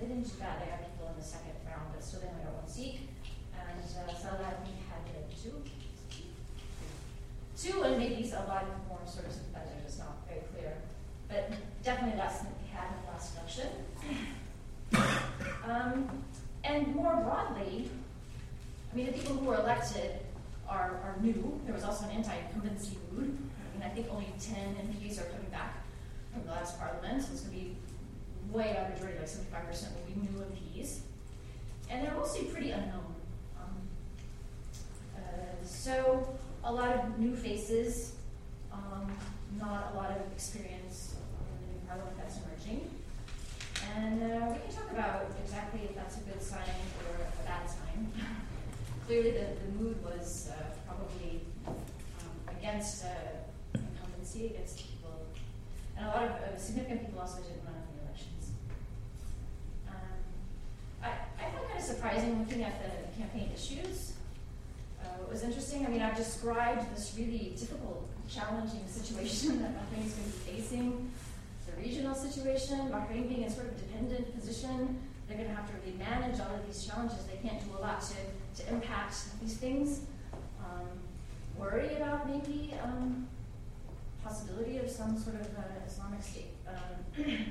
they 0.00 0.06
didn't 0.06 0.24
do 0.24 0.34
bad. 0.40 0.60
They 0.60 0.70
had 0.70 0.80
people 0.88 1.08
in 1.12 1.16
the 1.20 1.24
second 1.24 1.52
round, 1.66 1.92
but 1.92 2.02
still 2.02 2.20
they 2.20 2.28
only 2.28 2.44
got 2.44 2.54
one 2.54 2.68
seat. 2.68 3.08
And 3.54 3.78
uh, 3.78 4.14
Saladin 4.14 4.74
had 4.88 5.02
two. 5.30 5.62
Two, 7.56 7.82
and 7.82 7.98
maybe 7.98 8.28
a 8.30 8.44
lot 8.48 8.64
more 8.88 8.98
sort 9.06 9.26
of 9.26 9.32
sympathizers. 9.32 9.86
It's 9.86 9.98
not 9.98 10.26
very 10.26 10.40
clear. 10.52 10.74
But 11.28 11.52
definitely 11.84 12.18
less 12.18 12.40
than 12.40 12.52
we 12.60 12.68
had 12.74 12.88
in 12.90 13.04
the 13.04 13.10
last 13.12 13.36
election. 13.36 13.68
Um, 15.64 16.08
and 16.64 16.92
more 16.92 17.14
broadly, 17.22 17.88
I 18.92 18.96
mean, 18.96 19.06
the 19.06 19.12
people 19.12 19.36
who 19.36 19.46
were 19.46 19.54
elected 19.54 20.18
are, 20.68 21.00
are 21.02 21.16
new. 21.22 21.58
There 21.64 21.74
was 21.74 21.82
also 21.82 22.04
an 22.04 22.10
anti-incumbency 22.10 22.98
mood. 23.10 23.38
I 23.38 23.78
mean, 23.78 23.82
I 23.82 23.88
think 23.88 24.08
only 24.10 24.26
10 24.38 24.54
MPs 24.54 25.18
are 25.18 25.24
coming 25.30 25.48
back 25.50 25.82
from 26.30 26.44
the 26.44 26.50
last 26.50 26.78
parliament. 26.78 27.22
So 27.22 27.32
it's 27.32 27.40
going 27.40 27.58
to 27.58 27.64
be 27.64 27.76
way 28.50 28.76
out 28.76 28.92
majority, 28.92 29.18
like 29.18 29.28
75% 29.28 29.94
will 29.94 30.14
be 30.14 30.20
new 30.20 30.44
MPs. 30.44 30.98
And 31.88 32.04
they're 32.04 32.14
mostly 32.14 32.44
pretty 32.44 32.70
unknown. 32.70 33.14
Um, 33.58 33.76
uh, 35.16 35.20
so 35.64 36.36
a 36.62 36.72
lot 36.72 36.92
of 36.92 37.18
new 37.18 37.34
faces, 37.34 38.12
um, 38.72 39.10
not 39.58 39.92
a 39.94 39.96
lot 39.96 40.10
of 40.10 40.32
experience 40.32 41.14
in 41.40 41.66
the 41.66 41.72
new 41.72 41.86
parliament 41.88 42.16
that's 42.18 42.36
emerging. 42.36 42.90
And 43.96 44.22
uh, 44.22 44.52
we 44.52 44.58
can 44.60 44.74
talk 44.74 44.90
about 44.90 45.26
exactly 45.42 45.80
if 45.84 45.94
that's 45.94 46.18
a 46.18 46.20
good 46.20 46.42
sign 46.42 46.60
or 47.08 47.24
a 47.24 47.46
bad 47.46 47.66
sign. 47.66 48.12
Clearly, 49.12 49.32
the, 49.32 49.46
the 49.60 49.84
mood 49.84 50.02
was 50.02 50.48
uh, 50.50 50.74
probably 50.86 51.42
um, 51.68 51.74
against 52.48 53.04
uh, 53.04 53.08
incumbency, 53.74 54.46
against 54.46 54.78
people. 54.78 55.26
And 55.98 56.06
a 56.06 56.08
lot 56.08 56.22
of 56.22 56.30
uh, 56.30 56.56
significant 56.56 57.04
people 57.04 57.20
also 57.20 57.42
didn't 57.42 57.62
run 57.62 57.74
in 57.74 57.82
the 57.92 58.08
elections. 58.08 58.52
Um, 59.86 59.94
I 61.02 61.42
found 61.42 61.66
kind 61.68 61.78
of 61.78 61.84
surprising 61.84 62.38
looking 62.38 62.62
at 62.62 62.80
the 62.80 63.20
campaign 63.20 63.50
issues. 63.54 64.14
Uh, 64.98 65.08
what 65.18 65.30
was 65.30 65.42
interesting, 65.42 65.84
I 65.84 65.90
mean, 65.90 66.00
I've 66.00 66.16
described 66.16 66.96
this 66.96 67.14
really 67.18 67.54
difficult, 67.54 68.08
challenging 68.30 68.88
situation 68.88 69.58
that 69.60 69.72
Bahrain 69.76 70.06
is 70.06 70.14
going 70.14 70.32
to 70.32 70.38
be 70.38 70.52
facing, 70.56 71.12
the 71.66 71.82
regional 71.82 72.14
situation, 72.14 72.78
Bahrain 72.88 73.28
being 73.28 73.42
in 73.42 73.50
sort 73.50 73.66
of 73.66 73.72
a 73.72 73.78
dependent 73.78 74.34
position. 74.40 75.02
They're 75.28 75.36
going 75.36 75.50
to 75.50 75.54
have 75.54 75.68
to 75.68 75.74
really 75.84 75.91
all 76.48 76.56
of 76.56 76.66
these 76.66 76.84
challenges. 76.84 77.24
They 77.26 77.46
can't 77.46 77.60
do 77.64 77.76
a 77.78 77.80
lot 77.80 78.00
to, 78.00 78.62
to 78.62 78.72
impact 78.72 79.16
these 79.40 79.56
things. 79.56 80.02
Um, 80.64 80.88
worry 81.58 81.96
about 81.96 82.28
maybe 82.28 82.74
um, 82.82 83.28
possibility 84.24 84.78
of 84.78 84.90
some 84.90 85.18
sort 85.18 85.36
of 85.36 85.46
uh, 85.58 85.86
Islamic 85.86 86.22
State 86.22 86.54
um, 86.68 87.24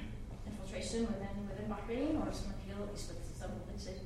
infiltration 0.48 1.02
within 1.02 1.48
within 1.48 1.66
Bahrain 1.70 2.16
or 2.26 2.34
some 2.34 2.52
appeal, 2.52 2.84
at 2.84 2.92
least 2.92 3.10
with 3.10 3.38
some 3.38 3.52
limited 3.68 4.00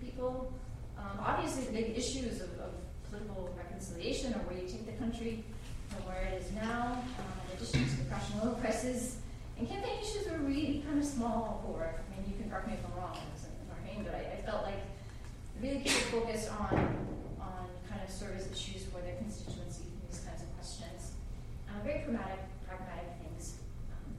people. 0.00 0.52
Um, 0.98 1.18
obviously, 1.20 1.64
the 1.64 1.72
big 1.72 1.98
issues 1.98 2.40
of, 2.40 2.50
of, 2.60 2.70
political 3.10 3.54
reconciliation 3.56 4.34
or 4.34 4.38
where 4.38 4.58
you 4.58 4.66
take 4.66 4.86
the 4.86 4.98
country 4.98 5.44
from 5.88 6.04
where 6.08 6.24
it 6.32 6.42
is 6.42 6.50
now, 6.52 7.00
in 7.46 7.56
addition 7.56 7.86
to 7.88 7.96
the 8.02 8.10
crashing 8.10 8.40
oil 8.42 8.58
prices. 8.60 9.18
And 9.56 9.68
campaign 9.68 10.02
issues 10.02 10.26
were 10.28 10.38
really 10.38 10.82
kind 10.84 10.98
of 10.98 11.04
small 11.04 11.62
for, 11.64 11.94
I 11.94 12.10
mean, 12.10 12.28
you 12.28 12.36
can 12.40 12.50
correct 12.50 12.66
me 12.66 12.74
if 12.74 12.80
I'm 12.90 12.98
wrong, 12.98 13.18
Bahrain, 13.94 14.04
but 14.04 14.14
I, 14.14 14.38
I 14.38 14.42
felt 14.42 14.62
like 14.64 14.80
really 15.60 15.80
keep 15.80 15.92
focus 16.10 16.48
on, 16.48 16.78
on 17.40 17.66
kind 17.88 18.00
of 18.02 18.10
service 18.10 18.48
issues 18.52 18.84
for 18.84 19.00
their 19.00 19.16
constituency, 19.16 19.84
these 20.08 20.20
kinds 20.20 20.42
of 20.42 20.54
questions. 20.56 21.12
Uh, 21.68 21.82
very 21.84 22.00
pragmatic, 22.00 22.40
pragmatic 22.66 23.08
things. 23.22 23.54
Um, 23.92 24.14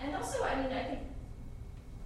and 0.00 0.16
also, 0.16 0.44
I 0.44 0.56
mean, 0.56 0.72
I 0.72 0.84
think 0.84 1.00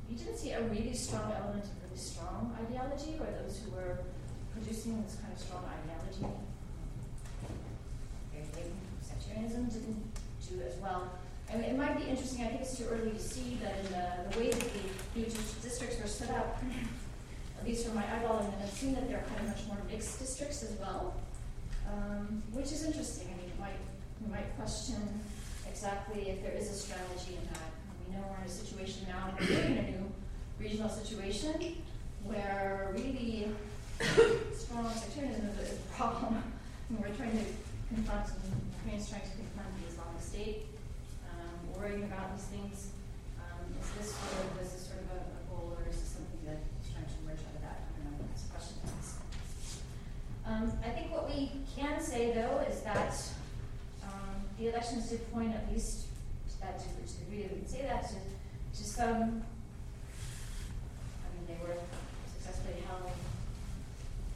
you 0.08 0.16
didn't 0.16 0.36
see 0.36 0.52
a 0.52 0.62
really 0.62 0.94
strong 0.94 1.32
element 1.32 1.64
of 1.64 1.70
really 1.84 1.98
strong 1.98 2.56
ideology, 2.66 3.16
or 3.20 3.26
those 3.42 3.60
who 3.64 3.70
were 3.70 3.98
producing 4.52 5.02
this 5.04 5.16
kind 5.22 5.32
of 5.32 5.38
strong 5.38 5.64
ideology. 5.64 6.26
Sectarianism 9.02 9.66
didn't 9.66 10.02
do 10.48 10.62
as 10.66 10.74
well. 10.80 11.12
I 11.52 11.56
mean, 11.56 11.64
it 11.64 11.76
might 11.76 11.98
be 11.98 12.08
interesting, 12.08 12.44
I 12.44 12.48
think 12.48 12.60
it's 12.62 12.78
too 12.78 12.86
early 12.90 13.10
to 13.10 13.18
see 13.18 13.58
that 13.62 13.74
in 13.80 13.86
the, 13.90 14.30
the 14.30 14.38
way 14.38 14.50
that 14.50 14.60
the, 14.60 15.20
the 15.20 15.24
districts 15.62 16.00
were 16.00 16.06
set 16.06 16.30
up, 16.30 16.62
at 17.58 17.66
least 17.66 17.86
from 17.86 17.96
my 17.96 18.04
eyeball, 18.14 18.38
and 18.38 18.62
I've 18.62 18.70
seen 18.70 18.94
that 18.94 19.08
they're 19.08 19.24
kind 19.34 19.40
of 19.40 19.46
much 19.48 19.66
more 19.66 19.78
mixed 19.90 20.20
districts 20.20 20.62
as 20.62 20.78
well, 20.78 21.14
um, 21.88 22.42
which 22.52 22.66
is 22.66 22.84
interesting. 22.84 23.28
I 23.34 23.36
mean, 23.36 23.50
you 23.52 23.60
might, 23.60 23.80
we 24.24 24.30
might 24.30 24.56
question 24.56 24.96
exactly 25.68 26.30
if 26.30 26.42
there 26.42 26.52
is 26.52 26.70
a 26.70 26.74
strategy 26.74 27.36
in 27.36 27.44
that. 27.52 27.70
We 28.06 28.14
know 28.14 28.24
we're 28.30 28.44
in 28.44 28.50
a 28.50 28.52
situation 28.52 29.06
now, 29.08 29.34
we're 29.40 29.58
in 29.58 29.78
a 29.78 29.90
new 29.90 30.12
regional 30.60 30.88
situation 30.88 31.82
where 32.24 32.92
really 32.92 33.48
strong 34.54 34.88
sectarianism 34.94 35.48
is 35.60 35.72
a 35.72 35.96
problem. 35.96 36.42
And 36.90 36.98
we're 37.00 37.14
trying 37.16 37.32
to 37.32 37.44
confront, 37.88 38.28
and 38.28 38.70
Ukraine's 38.84 39.08
trying 39.08 39.22
to 39.22 39.36
confront 39.36 39.68
the 39.80 39.92
Islamic 39.92 40.22
State, 40.22 40.66
worrying 41.76 42.04
about 42.04 42.36
these 42.36 42.46
things. 42.46 42.90
Um, 43.38 43.64
is 43.80 43.90
this 43.98 44.14
sort 44.14 44.46
of, 44.46 44.62
is 44.62 44.72
this 44.72 44.86
sort 44.88 45.00
of 45.04 45.08
a, 45.14 45.20
a 45.20 45.42
goal, 45.50 45.76
or 45.76 45.88
is 45.88 45.96
this 46.00 46.16
something 46.16 46.42
that 46.46 46.60
is 46.80 46.90
trying 46.92 47.06
to 47.06 47.16
emerge 47.22 47.42
out 47.44 47.54
of 47.56 47.62
that? 47.62 47.78
I 47.84 47.90
don't 47.98 48.18
know, 48.18 48.26
that's 48.30 48.44
a 48.44 48.50
question. 48.50 48.76
Um, 50.46 50.72
I 50.84 50.90
think 50.90 51.12
what 51.12 51.28
we 51.28 51.50
can 51.76 52.00
say, 52.00 52.32
though, 52.32 52.64
is 52.68 52.80
that 52.82 53.14
um, 54.02 54.42
the 54.58 54.68
elections 54.68 55.08
did 55.10 55.22
point, 55.32 55.54
at 55.54 55.70
least 55.72 56.06
to 56.50 56.60
that 56.60 56.78
to 56.80 56.86
which 56.98 57.18
degree 57.18 57.46
we 57.52 57.60
can 57.60 57.68
say 57.68 57.82
that, 57.82 58.08
to, 58.08 58.16
to 58.16 58.84
some, 58.84 59.42
I 61.22 61.26
mean, 61.32 61.44
they 61.46 61.58
were 61.62 61.76
successfully 62.34 62.82
held, 62.86 63.12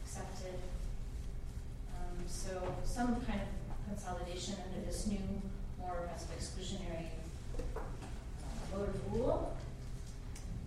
accepted. 0.04 0.54
Um, 1.98 2.22
so 2.26 2.62
some 2.84 3.20
kind 3.26 3.40
of 3.40 3.48
consolidation 3.88 4.54
under 4.64 4.86
this 4.86 5.06
new, 5.06 5.18
more 5.80 6.06
of 6.06 6.10
exclusionary 6.38 7.10
voter 8.72 8.92
rule. 9.10 9.56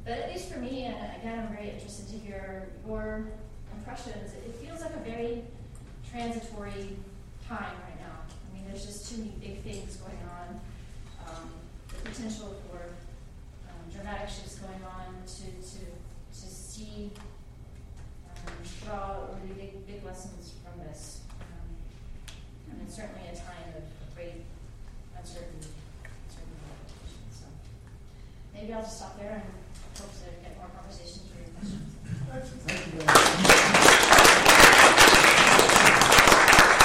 But 0.04 0.20
at 0.20 0.30
least 0.32 0.52
for 0.52 0.60
me, 0.60 0.86
and 0.86 0.96
again, 1.18 1.40
I'm 1.40 1.56
very 1.56 1.70
interested 1.72 2.08
to 2.10 2.18
hear 2.18 2.70
your 2.88 3.28
impressions. 3.76 4.34
It 4.34 4.56
feels 4.56 4.82
like 4.82 4.96
a 4.96 5.00
very 5.00 5.44
transitory 6.10 6.96
time 7.48 7.76
right 7.84 8.00
now. 8.00 8.24
I 8.24 8.56
mean, 8.56 8.66
there's 8.68 8.86
just 8.86 9.12
too 9.12 9.18
many 9.18 9.34
big 9.42 9.62
things 9.64 9.98
going 9.98 10.20
on. 10.32 10.60
Um, 11.28 11.50
the 11.90 12.10
potential 12.10 12.56
for 12.70 12.80
um, 13.68 13.92
dramatic 13.94 14.30
shifts 14.30 14.60
going 14.60 14.82
on 14.84 15.24
to 15.26 15.44
to 15.44 15.86
to 16.40 16.48
see 16.48 17.12
um, 18.30 18.54
draw 18.86 19.28
really 19.44 19.60
big 19.60 19.88
big 19.88 20.06
lessons 20.06 20.54
from 20.64 20.86
this. 20.86 21.22
Um, 21.42 22.72
and 22.72 22.82
it's 22.88 22.96
certainly 22.96 23.28
a 23.28 23.36
time 23.36 23.76
of 23.76 24.16
great 24.16 24.44
uncertainty 25.18 25.77
maybe 28.60 28.74
I'll 28.74 28.82
just 28.82 28.98
stop 28.98 29.20
there 29.20 29.34
and 29.34 29.44
hope 30.00 30.12
to 30.12 30.18
get 30.42 30.58
more 30.58 30.70
conversations 30.76 31.30
or 31.32 31.38
your 31.40 31.50
questions. 31.54 31.94
Thank 32.66 35.32
you 35.32 35.37